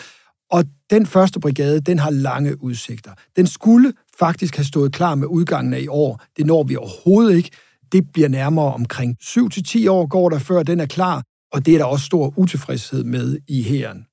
Og 0.52 0.66
den 0.90 1.06
første 1.06 1.40
brigade, 1.40 1.80
den 1.80 2.00
har 2.00 2.10
lange 2.10 2.64
udsigter. 2.64 3.12
Den 3.36 3.48
skulle 3.48 3.94
faktisk 4.20 4.56
have 4.56 4.66
stået 4.66 4.94
klar 4.94 5.16
med 5.16 5.28
udgangen 5.28 5.74
af 5.74 5.80
i 5.80 5.88
år. 5.88 6.24
Det 6.38 6.46
når 6.46 6.64
vi 6.64 6.76
overhovedet 6.76 7.36
ikke. 7.36 7.50
Det 7.94 8.12
bliver 8.14 8.30
nærmere 8.30 8.74
omkring 8.74 9.18
7-10 9.22 9.90
år 9.90 10.08
går 10.08 10.30
der, 10.30 10.40
før 10.40 10.64
den 10.64 10.80
er 10.80 10.86
klar, 10.86 11.24
og 11.52 11.66
det 11.66 11.74
er 11.74 11.78
der 11.78 11.86
også 11.86 12.06
stor 12.06 12.34
utilfredshed 12.38 13.04
med 13.04 13.40
i 13.48 13.64
hæren. 13.64 14.06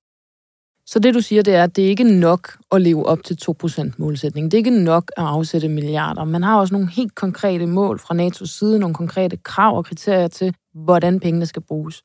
Så 0.87 0.99
det 0.99 1.15
du 1.15 1.21
siger, 1.21 1.43
det 1.43 1.55
er, 1.55 1.65
at 1.65 1.77
det 1.77 1.85
er 1.85 1.89
ikke 1.89 2.05
nok 2.21 2.59
at 2.73 2.83
leve 2.83 3.07
op 3.07 3.25
til 3.25 3.39
2% 3.65 3.93
målsætningen. 3.99 4.51
Det 4.51 4.57
er 4.57 4.59
ikke 4.59 4.85
nok 4.85 5.13
at 5.17 5.25
afsætte 5.25 5.69
milliarder. 5.69 6.25
Man 6.25 6.43
har 6.43 6.59
også 6.59 6.75
nogle 6.75 6.91
helt 6.91 7.15
konkrete 7.15 7.67
mål 7.67 7.99
fra 7.99 8.15
NATO's 8.15 8.59
side, 8.59 8.79
nogle 8.79 8.95
konkrete 8.95 9.37
krav 9.37 9.77
og 9.77 9.85
kriterier 9.85 10.29
til, 10.29 10.55
hvordan 10.75 11.21
pengene 11.21 11.47
skal 11.47 11.63
bruges. 11.63 12.03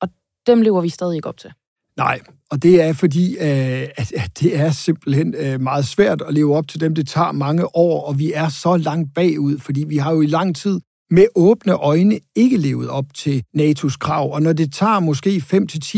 Og 0.00 0.08
dem 0.46 0.62
lever 0.62 0.80
vi 0.80 0.88
stadig 0.88 1.16
ikke 1.16 1.28
op 1.28 1.36
til. 1.36 1.52
Nej, 1.96 2.20
og 2.50 2.62
det 2.62 2.82
er 2.82 2.92
fordi, 2.92 3.36
øh, 3.36 3.88
at, 3.96 4.12
det 4.40 4.56
er 4.56 4.70
simpelthen 4.70 5.34
øh, 5.38 5.60
meget 5.60 5.86
svært 5.86 6.22
at 6.22 6.34
leve 6.34 6.56
op 6.56 6.68
til 6.68 6.80
dem. 6.80 6.94
Det 6.94 7.08
tager 7.08 7.32
mange 7.32 7.76
år, 7.76 8.06
og 8.08 8.18
vi 8.18 8.32
er 8.32 8.48
så 8.48 8.76
langt 8.76 9.14
bagud, 9.14 9.58
fordi 9.58 9.84
vi 9.88 9.96
har 9.96 10.12
jo 10.12 10.20
i 10.20 10.26
lang 10.26 10.56
tid 10.56 10.80
med 11.10 11.26
åbne 11.34 11.72
øjne 11.72 12.18
ikke 12.36 12.56
levet 12.56 12.88
op 12.88 13.04
til 13.14 13.42
NATO's 13.58 13.96
krav. 13.98 14.32
Og 14.32 14.42
når 14.42 14.52
det 14.52 14.72
tager 14.72 15.00
måske 15.00 15.42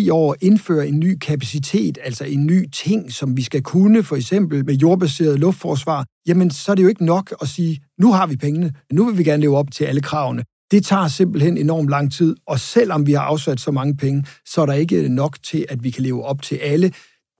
5-10 0.06 0.12
år 0.12 0.32
at 0.32 0.38
indføre 0.42 0.88
en 0.88 0.98
ny 0.98 1.18
kapacitet, 1.18 1.98
altså 2.02 2.24
en 2.24 2.46
ny 2.46 2.70
ting, 2.70 3.12
som 3.12 3.36
vi 3.36 3.42
skal 3.42 3.62
kunne, 3.62 4.02
for 4.02 4.16
eksempel 4.16 4.64
med 4.64 4.74
jordbaseret 4.74 5.40
luftforsvar, 5.40 6.04
jamen 6.26 6.50
så 6.50 6.70
er 6.70 6.74
det 6.74 6.82
jo 6.82 6.88
ikke 6.88 7.04
nok 7.04 7.34
at 7.42 7.48
sige, 7.48 7.80
nu 7.98 8.12
har 8.12 8.26
vi 8.26 8.36
pengene, 8.36 8.72
nu 8.92 9.04
vil 9.06 9.18
vi 9.18 9.24
gerne 9.24 9.40
leve 9.40 9.56
op 9.56 9.70
til 9.70 9.84
alle 9.84 10.00
kravene. 10.00 10.44
Det 10.70 10.84
tager 10.84 11.08
simpelthen 11.08 11.58
enormt 11.58 11.88
lang 11.88 12.12
tid, 12.12 12.36
og 12.46 12.60
selvom 12.60 13.06
vi 13.06 13.12
har 13.12 13.22
afsat 13.22 13.60
så 13.60 13.70
mange 13.70 13.96
penge, 13.96 14.24
så 14.46 14.62
er 14.62 14.66
der 14.66 14.72
ikke 14.72 15.08
nok 15.08 15.36
til, 15.42 15.66
at 15.68 15.84
vi 15.84 15.90
kan 15.90 16.02
leve 16.02 16.24
op 16.24 16.42
til 16.42 16.56
alle. 16.56 16.92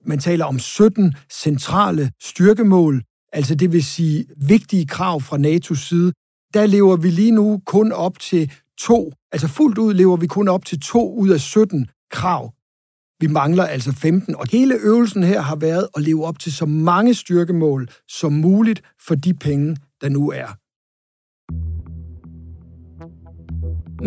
Man 0.05 0.19
taler 0.19 0.45
om 0.45 0.59
17 0.59 1.13
centrale 1.31 2.11
styrkemål, 2.21 3.03
altså 3.33 3.55
det 3.55 3.71
vil 3.71 3.83
sige 3.83 4.25
vigtige 4.47 4.87
krav 4.87 5.21
fra 5.21 5.37
NATO's 5.37 5.87
side. 5.87 6.13
Der 6.53 6.65
lever 6.65 6.95
vi 6.95 7.09
lige 7.09 7.31
nu 7.31 7.61
kun 7.65 7.91
op 7.91 8.19
til 8.19 8.51
to, 8.77 9.11
altså 9.31 9.47
fuldt 9.47 9.77
ud 9.77 9.93
lever 9.93 10.17
vi 10.17 10.27
kun 10.27 10.47
op 10.47 10.65
til 10.65 10.79
to 10.79 11.13
ud 11.13 11.29
af 11.29 11.39
17 11.39 11.87
krav. 12.11 12.53
Vi 13.21 13.27
mangler 13.27 13.63
altså 13.63 13.91
15, 13.91 14.35
og 14.35 14.45
hele 14.51 14.75
øvelsen 14.75 15.23
her 15.23 15.41
har 15.41 15.55
været 15.55 15.87
at 15.95 16.01
leve 16.01 16.25
op 16.25 16.39
til 16.39 16.53
så 16.53 16.65
mange 16.65 17.13
styrkemål 17.13 17.89
som 18.07 18.33
muligt 18.33 18.81
for 19.07 19.15
de 19.15 19.33
penge, 19.33 19.77
der 20.01 20.09
nu 20.09 20.29
er. 20.29 20.47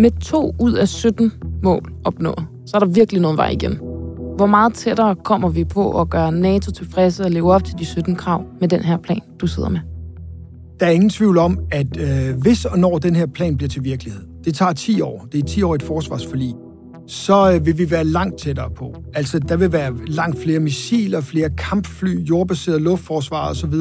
Med 0.01 0.21
to 0.21 0.55
ud 0.61 0.73
af 0.73 0.89
17 0.89 1.33
mål 1.63 1.93
opnået, 2.05 2.47
så 2.67 2.77
er 2.77 2.79
der 2.79 2.87
virkelig 2.87 3.23
noget 3.23 3.37
vej 3.37 3.49
igen. 3.49 3.77
Hvor 4.37 4.47
meget 4.47 4.75
tættere 4.75 5.17
kommer 5.17 5.49
vi 5.49 5.65
på 5.65 6.01
at 6.01 6.11
gøre 6.11 6.33
NATO 6.33 6.71
tilfredse 6.71 7.25
og 7.25 7.31
leve 7.31 7.53
op 7.53 7.65
til 7.65 7.79
de 7.79 7.85
17 7.85 8.17
krav 8.17 8.45
med 8.61 8.69
den 8.69 8.81
her 8.81 8.97
plan, 8.97 9.21
du 9.41 9.47
sidder 9.47 9.69
med? 9.69 9.92
Der 10.83 10.89
er 10.89 10.93
ingen 10.93 11.11
tvivl 11.11 11.39
om, 11.39 11.59
at 11.71 11.87
øh, 11.97 12.37
hvis 12.41 12.65
og 12.65 12.79
når 12.79 12.99
den 12.99 13.17
her 13.17 13.27
plan 13.27 13.57
bliver 13.57 13.69
til 13.69 13.85
virkelighed, 13.85 14.23
det 14.45 14.55
tager 14.55 14.73
10 14.73 15.01
år, 15.01 15.27
det 15.33 15.43
er 15.43 15.47
10 15.47 15.63
år 15.63 15.75
et 15.75 15.83
forsvarsforlig, 15.83 16.55
så 17.07 17.53
øh, 17.53 17.67
vil 17.67 17.79
vi 17.79 17.91
være 17.91 18.05
langt 18.05 18.39
tættere 18.39 18.71
på. 18.71 18.95
Altså, 19.15 19.39
der 19.39 19.57
vil 19.57 19.73
være 19.73 19.93
langt 20.07 20.43
flere 20.43 20.61
missiler, 20.61 21.21
flere 21.21 21.51
kampfly, 21.51 22.29
jordbaseret 22.29 22.83
luftforsvar 22.83 23.51
osv., 23.51 23.75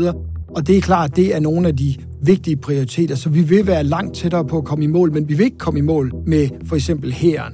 og 0.55 0.67
det 0.67 0.77
er 0.77 0.81
klart, 0.81 1.15
det 1.15 1.35
er 1.35 1.39
nogle 1.39 1.67
af 1.67 1.77
de 1.77 1.95
vigtige 2.23 2.57
prioriteter, 2.57 3.15
så 3.15 3.29
vi 3.29 3.41
vil 3.41 3.67
være 3.67 3.83
langt 3.83 4.15
tættere 4.15 4.45
på 4.45 4.57
at 4.57 4.65
komme 4.65 4.83
i 4.83 4.87
mål, 4.87 5.13
men 5.13 5.29
vi 5.29 5.33
vil 5.33 5.43
ikke 5.43 5.57
komme 5.57 5.79
i 5.79 5.83
mål 5.83 6.13
med 6.27 6.49
for 6.65 6.75
eksempel 6.75 7.11
hæren. 7.11 7.53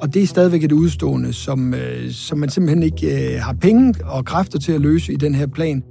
Og 0.00 0.14
det 0.14 0.22
er 0.22 0.26
stadigvæk 0.26 0.64
et 0.64 0.72
udstående, 0.72 1.32
som, 1.32 1.74
øh, 1.74 2.10
som 2.10 2.38
man 2.38 2.48
simpelthen 2.48 2.82
ikke 2.82 3.34
øh, 3.34 3.40
har 3.40 3.52
penge 3.52 3.94
og 4.04 4.24
kræfter 4.24 4.58
til 4.58 4.72
at 4.72 4.80
løse 4.80 5.12
i 5.12 5.16
den 5.16 5.34
her 5.34 5.46
plan. 5.46 5.82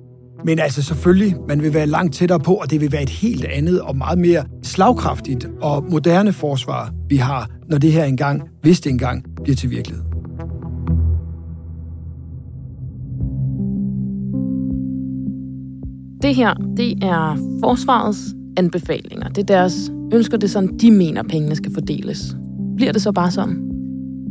Men 0.45 0.59
altså 0.59 0.81
selvfølgelig, 0.81 1.35
man 1.47 1.61
vil 1.61 1.73
være 1.73 1.85
langt 1.85 2.15
tættere 2.15 2.39
på, 2.39 2.53
og 2.53 2.71
det 2.71 2.81
vil 2.81 2.91
være 2.91 3.03
et 3.03 3.09
helt 3.09 3.45
andet 3.45 3.81
og 3.81 3.97
meget 3.97 4.19
mere 4.19 4.43
slagkraftigt 4.63 5.49
og 5.61 5.85
moderne 5.91 6.33
forsvar, 6.33 6.93
vi 7.09 7.17
har, 7.17 7.49
når 7.69 7.77
det 7.77 7.91
her 7.91 8.03
engang, 8.03 8.41
hvis 8.61 8.79
det 8.79 8.89
engang, 8.89 9.25
bliver 9.43 9.55
til 9.55 9.69
virkelighed. 9.69 10.03
Det 16.21 16.35
her, 16.35 16.53
det 16.77 17.03
er 17.03 17.37
forsvarets 17.63 18.19
anbefalinger. 18.57 19.29
Det 19.29 19.37
er 19.37 19.45
deres 19.45 19.91
ønsker, 20.13 20.37
det 20.37 20.47
er 20.47 20.51
sådan, 20.51 20.77
de 20.77 20.91
mener, 20.91 21.23
pengene 21.23 21.55
skal 21.55 21.73
fordeles. 21.73 22.35
Bliver 22.77 22.91
det 22.91 23.01
så 23.01 23.11
bare 23.11 23.31
sådan? 23.31 23.76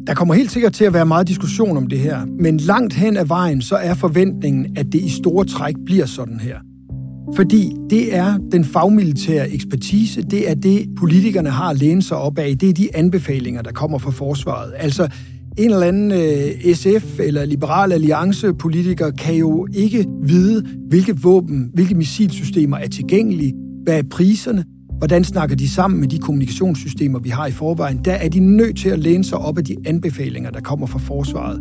Der 0.07 0.14
kommer 0.14 0.35
helt 0.35 0.51
sikkert 0.51 0.73
til 0.73 0.85
at 0.85 0.92
være 0.92 1.07
meget 1.07 1.29
diskussion 1.29 1.77
om 1.77 1.87
det 1.87 1.99
her, 1.99 2.27
men 2.40 2.57
langt 2.57 2.95
hen 2.95 3.16
ad 3.16 3.25
vejen, 3.25 3.62
så 3.62 3.77
er 3.77 3.95
forventningen, 3.95 4.77
at 4.77 4.87
det 4.92 5.01
i 5.01 5.09
store 5.09 5.45
træk 5.45 5.75
bliver 5.87 6.07
sådan 6.07 6.40
her. 6.40 6.59
Fordi 7.37 7.73
det 7.90 8.16
er 8.16 8.38
den 8.53 8.64
fagmilitære 8.64 9.51
ekspertise, 9.51 10.23
det 10.23 10.51
er 10.51 10.55
det, 10.55 10.88
politikerne 10.97 11.51
har 11.51 11.71
at 11.71 11.79
læne 11.79 12.03
sig 12.03 12.16
op 12.16 12.38
af, 12.38 12.59
det 12.59 12.69
er 12.69 12.73
de 12.73 12.97
anbefalinger, 12.97 13.62
der 13.62 13.73
kommer 13.73 13.99
fra 13.99 14.11
forsvaret. 14.11 14.73
Altså, 14.77 15.09
en 15.59 15.71
eller 15.71 15.87
anden 15.87 16.12
øh, 16.12 16.75
SF 16.75 17.21
eller 17.21 17.45
Liberal 17.45 17.92
Alliance 17.92 18.55
politiker 18.55 19.11
kan 19.11 19.35
jo 19.35 19.66
ikke 19.75 20.07
vide, 20.23 20.64
hvilke 20.88 21.21
våben, 21.21 21.71
hvilke 21.75 21.95
missilsystemer 21.95 22.77
er 22.77 22.88
tilgængelige, 22.88 23.55
hvad 23.85 23.99
er 23.99 24.03
priserne, 24.11 24.64
hvordan 24.99 25.25
snakker 25.25 25.57
de 25.57 25.69
sammen 25.69 26.01
med 26.01 26.09
de 26.09 26.19
kommunikationssystemer, 26.19 27.19
vi 27.19 27.29
har 27.29 27.47
i 27.47 27.51
forvejen. 27.51 28.01
Der 28.05 28.13
er 28.13 28.29
de 28.29 28.41
nødt 28.41 28.79
til 28.79 28.89
at 28.89 28.99
læne 28.99 29.25
sig 29.25 29.39
op 29.39 29.59
af 29.59 29.65
de 29.65 29.77
anbefalinger, 29.87 30.51
der 30.51 30.61
kommer 30.61 30.87
fra 30.87 30.99
forsvaret. 30.99 31.61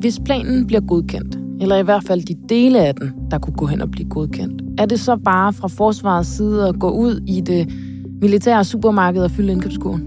Hvis 0.00 0.20
planen 0.24 0.66
bliver 0.66 0.80
godkendt, 0.80 1.38
eller 1.60 1.76
i 1.76 1.82
hvert 1.82 2.04
fald 2.04 2.22
de 2.22 2.34
dele 2.48 2.86
af 2.86 2.94
den, 2.94 3.12
der 3.30 3.38
kunne 3.38 3.56
gå 3.56 3.66
hen 3.66 3.80
og 3.80 3.90
blive 3.90 4.08
godkendt, 4.08 4.62
er 4.78 4.86
det 4.86 5.00
så 5.00 5.16
bare 5.16 5.52
fra 5.52 5.68
forsvarets 5.68 6.28
side 6.28 6.68
at 6.68 6.78
gå 6.78 6.90
ud 6.90 7.20
i 7.28 7.40
det 7.40 7.72
militære 8.20 8.64
supermarked 8.64 9.22
og 9.22 9.30
fylde 9.30 9.52
indkøbskurven? 9.52 10.02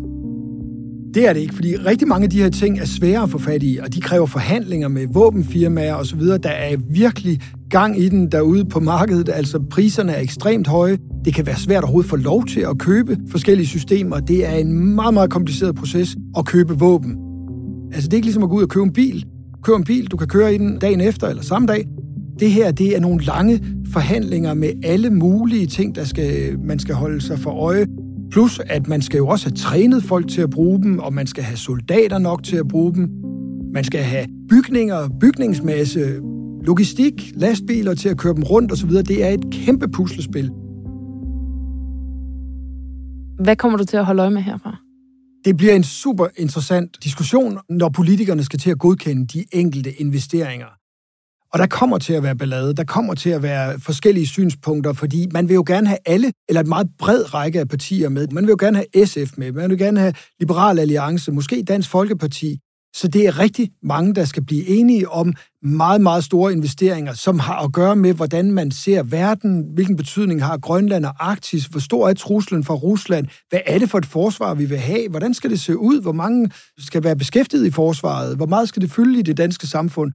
Det 1.13 1.27
er 1.27 1.33
det 1.33 1.39
ikke, 1.39 1.55
fordi 1.55 1.75
rigtig 1.75 2.07
mange 2.07 2.23
af 2.23 2.29
de 2.29 2.41
her 2.41 2.49
ting 2.49 2.79
er 2.79 2.85
svære 2.85 3.23
at 3.23 3.29
få 3.29 3.37
fat 3.37 3.63
i, 3.63 3.79
og 3.83 3.93
de 3.93 4.01
kræver 4.01 4.25
forhandlinger 4.25 4.87
med 4.87 5.07
våbenfirmaer 5.13 5.95
osv. 5.95 6.21
Der 6.21 6.49
er 6.49 6.75
virkelig 6.89 7.41
gang 7.69 7.99
i 7.99 8.09
den 8.09 8.31
derude 8.31 8.65
på 8.65 8.79
markedet. 8.79 9.29
Altså 9.33 9.59
priserne 9.69 10.11
er 10.11 10.21
ekstremt 10.21 10.67
høje. 10.67 10.97
Det 11.25 11.33
kan 11.33 11.45
være 11.45 11.55
svært 11.55 11.83
overhovedet 11.83 12.07
at 12.07 12.09
få 12.09 12.15
lov 12.15 12.45
til 12.45 12.59
at 12.59 12.77
købe 12.77 13.17
forskellige 13.31 13.67
systemer. 13.67 14.19
Det 14.19 14.45
er 14.45 14.55
en 14.55 14.95
meget, 14.95 15.13
meget 15.13 15.29
kompliceret 15.29 15.75
proces 15.75 16.17
at 16.37 16.45
købe 16.45 16.79
våben. 16.79 17.17
Altså 17.93 18.07
det 18.07 18.13
er 18.13 18.17
ikke 18.17 18.25
ligesom 18.25 18.43
at 18.43 18.49
gå 18.49 18.55
ud 18.55 18.63
og 18.63 18.69
købe 18.69 18.83
en 18.83 18.93
bil. 18.93 19.25
Køb 19.63 19.75
en 19.75 19.83
bil, 19.83 20.07
du 20.07 20.17
kan 20.17 20.27
køre 20.27 20.55
i 20.55 20.57
den 20.57 20.79
dagen 20.79 21.01
efter 21.01 21.27
eller 21.27 21.43
samme 21.43 21.67
dag. 21.67 21.87
Det 22.39 22.51
her, 22.51 22.71
det 22.71 22.95
er 22.95 22.99
nogle 22.99 23.23
lange 23.23 23.63
forhandlinger 23.93 24.53
med 24.53 24.69
alle 24.83 25.09
mulige 25.09 25.65
ting, 25.65 25.95
der 25.95 26.03
skal, 26.03 26.59
man 26.59 26.79
skal 26.79 26.95
holde 26.95 27.21
sig 27.21 27.39
for 27.39 27.51
øje. 27.51 27.85
Plus, 28.31 28.59
at 28.65 28.87
man 28.87 29.01
skal 29.01 29.17
jo 29.17 29.27
også 29.27 29.45
have 29.45 29.55
trænet 29.55 30.03
folk 30.03 30.27
til 30.27 30.41
at 30.41 30.49
bruge 30.49 30.83
dem, 30.83 30.99
og 30.99 31.13
man 31.13 31.27
skal 31.27 31.43
have 31.43 31.57
soldater 31.57 32.17
nok 32.17 32.43
til 32.43 32.55
at 32.55 32.67
bruge 32.67 32.95
dem. 32.95 33.09
Man 33.73 33.83
skal 33.83 33.99
have 33.99 34.25
bygninger, 34.49 35.09
bygningsmasse, 35.19 36.19
logistik, 36.67 37.13
lastbiler 37.35 37.93
til 37.93 38.09
at 38.09 38.17
køre 38.17 38.33
dem 38.33 38.43
rundt 38.43 38.71
osv. 38.71 38.89
Det 38.89 39.23
er 39.23 39.29
et 39.29 39.45
kæmpe 39.51 39.87
puslespil. 39.87 40.49
Hvad 43.43 43.55
kommer 43.55 43.77
du 43.77 43.83
til 43.83 43.97
at 43.97 44.05
holde 44.05 44.21
øje 44.21 44.31
med 44.31 44.41
herfra? 44.41 44.77
Det 45.45 45.57
bliver 45.57 45.73
en 45.73 45.83
super 45.83 46.27
interessant 46.37 46.97
diskussion, 47.03 47.59
når 47.69 47.89
politikerne 47.89 48.43
skal 48.43 48.59
til 48.59 48.71
at 48.71 48.79
godkende 48.79 49.27
de 49.27 49.45
enkelte 49.51 50.01
investeringer. 50.01 50.67
Og 51.53 51.59
der 51.59 51.67
kommer 51.67 51.97
til 51.97 52.13
at 52.13 52.23
være 52.23 52.35
ballade, 52.35 52.73
der 52.73 52.83
kommer 52.83 53.13
til 53.13 53.29
at 53.29 53.43
være 53.43 53.79
forskellige 53.79 54.27
synspunkter, 54.27 54.93
fordi 54.93 55.27
man 55.31 55.49
vil 55.49 55.55
jo 55.55 55.63
gerne 55.67 55.87
have 55.87 55.99
alle, 56.05 56.31
eller 56.49 56.61
et 56.61 56.67
meget 56.67 56.87
bred 56.99 57.33
række 57.33 57.59
af 57.59 57.67
partier 57.67 58.09
med. 58.09 58.27
Man 58.27 58.43
vil 58.43 58.49
jo 58.49 58.57
gerne 58.59 58.77
have 58.77 59.05
SF 59.05 59.37
med, 59.37 59.51
man 59.51 59.69
vil 59.69 59.77
gerne 59.77 59.99
have 59.99 60.13
Liberal 60.39 60.79
Alliance, 60.79 61.31
måske 61.31 61.63
Dansk 61.67 61.89
Folkeparti. 61.89 62.59
Så 62.97 63.07
det 63.07 63.27
er 63.27 63.39
rigtig 63.39 63.69
mange, 63.83 64.13
der 64.13 64.25
skal 64.25 64.45
blive 64.45 64.67
enige 64.67 65.09
om 65.09 65.33
meget, 65.63 66.01
meget 66.01 66.23
store 66.23 66.51
investeringer, 66.51 67.13
som 67.13 67.39
har 67.39 67.59
at 67.63 67.73
gøre 67.73 67.95
med, 67.95 68.13
hvordan 68.13 68.51
man 68.51 68.71
ser 68.71 69.03
verden, 69.03 69.65
hvilken 69.73 69.95
betydning 69.95 70.43
har 70.43 70.57
Grønland 70.57 71.05
og 71.05 71.13
Arktis, 71.19 71.65
hvor 71.65 71.79
stor 71.79 72.09
er 72.09 72.13
truslen 72.13 72.63
fra 72.63 72.73
Rusland, 72.73 73.27
hvad 73.49 73.59
er 73.65 73.79
det 73.79 73.89
for 73.89 73.97
et 73.97 74.05
forsvar, 74.05 74.53
vi 74.53 74.65
vil 74.65 74.77
have, 74.77 75.09
hvordan 75.09 75.33
skal 75.33 75.49
det 75.49 75.59
se 75.59 75.77
ud, 75.77 76.01
hvor 76.01 76.11
mange 76.11 76.49
skal 76.77 77.03
være 77.03 77.15
beskæftiget 77.15 77.65
i 77.65 77.71
forsvaret, 77.71 78.35
hvor 78.35 78.45
meget 78.45 78.69
skal 78.69 78.81
det 78.81 78.91
fylde 78.91 79.19
i 79.19 79.21
det 79.21 79.37
danske 79.37 79.67
samfund 79.67 80.11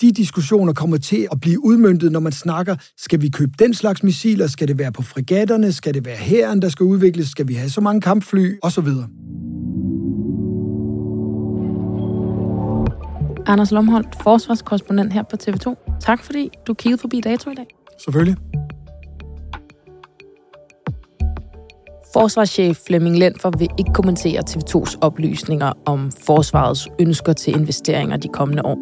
de 0.00 0.12
diskussioner 0.12 0.72
kommer 0.72 0.96
til 0.96 1.28
at 1.32 1.40
blive 1.40 1.64
udmyndtet, 1.64 2.12
når 2.12 2.20
man 2.20 2.32
snakker, 2.32 2.76
skal 2.98 3.22
vi 3.22 3.28
købe 3.28 3.52
den 3.58 3.74
slags 3.74 4.02
missiler, 4.02 4.46
skal 4.46 4.68
det 4.68 4.78
være 4.78 4.92
på 4.92 5.02
fregatterne, 5.02 5.72
skal 5.72 5.94
det 5.94 6.04
være 6.04 6.16
hæren, 6.16 6.62
der 6.62 6.68
skal 6.68 6.84
udvikles, 6.84 7.28
skal 7.28 7.48
vi 7.48 7.54
have 7.54 7.70
så 7.70 7.80
mange 7.80 8.00
kampfly, 8.00 8.58
osv. 8.62 8.88
Anders 13.46 13.70
Lomholdt, 13.70 14.08
forsvarskorrespondent 14.22 15.12
her 15.12 15.22
på 15.22 15.36
TV2. 15.42 15.98
Tak 16.00 16.22
fordi 16.22 16.50
du 16.66 16.74
kiggede 16.74 17.00
forbi 17.00 17.20
dato 17.20 17.50
i 17.50 17.54
dag. 17.54 17.66
Selvfølgelig. 18.04 18.36
Forsvarschef 22.12 22.76
Flemming 22.86 23.18
Lendfer 23.18 23.50
vil 23.58 23.68
ikke 23.78 23.92
kommentere 23.92 24.42
TV2's 24.50 24.98
oplysninger 25.00 25.72
om 25.86 26.10
forsvarets 26.26 26.88
ønsker 26.98 27.32
til 27.32 27.56
investeringer 27.56 28.16
de 28.16 28.28
kommende 28.28 28.62
år. 28.64 28.78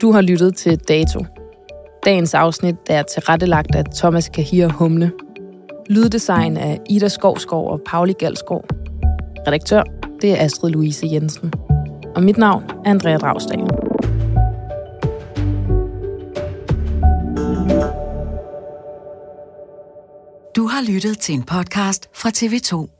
Du 0.00 0.12
har 0.12 0.20
lyttet 0.20 0.56
til 0.56 0.78
Dato. 0.78 1.24
Dagens 2.04 2.34
afsnit 2.34 2.76
er 2.90 3.02
tilrettelagt 3.02 3.74
af 3.74 3.84
Thomas 3.94 4.28
Kahir 4.28 4.68
Humle. 4.68 5.12
Lyddesign 5.90 6.56
af 6.56 6.80
Ida 6.88 7.08
Skovskov 7.08 7.70
og 7.70 7.80
Pauli 7.86 8.12
Galskov. 8.12 8.64
Redaktør, 9.46 9.82
det 10.22 10.30
er 10.30 10.44
Astrid 10.44 10.70
Louise 10.70 11.06
Jensen. 11.06 11.52
Og 12.16 12.22
mit 12.22 12.38
navn 12.38 12.64
er 12.70 12.90
Andrea 12.90 13.16
Dragstad. 13.16 13.58
Du 20.56 20.66
har 20.66 20.92
lyttet 20.92 21.18
til 21.18 21.34
en 21.34 21.42
podcast 21.42 22.08
fra 22.14 22.28
TV2. 22.28 22.96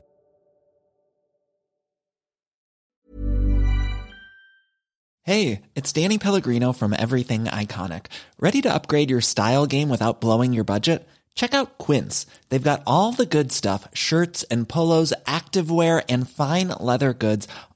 Hey, 5.25 5.59
it's 5.75 5.93
Danny 5.93 6.17
Pellegrino 6.17 6.71
from 6.73 6.93
Everything 6.93 7.45
Iconic. 7.45 8.05
Ready 8.41 8.61
to 8.61 8.73
upgrade 8.73 9.09
your 9.11 9.21
style 9.21 9.67
game 9.67 9.89
without 9.89 10.19
blowing 10.19 10.53
your 10.53 10.65
budget? 10.65 10.99
Check 11.35 11.53
out 11.53 11.77
Quince. 11.77 12.25
They've 12.49 12.69
got 12.71 12.81
all 12.85 13.11
the 13.11 13.25
good 13.25 13.51
stuff 13.51 13.87
shirts 13.93 14.43
and 14.51 14.67
polos, 14.67 15.13
activewear, 15.25 16.03
and 16.09 16.29
fine 16.29 16.69
leather 16.79 17.13
goods, 17.13 17.47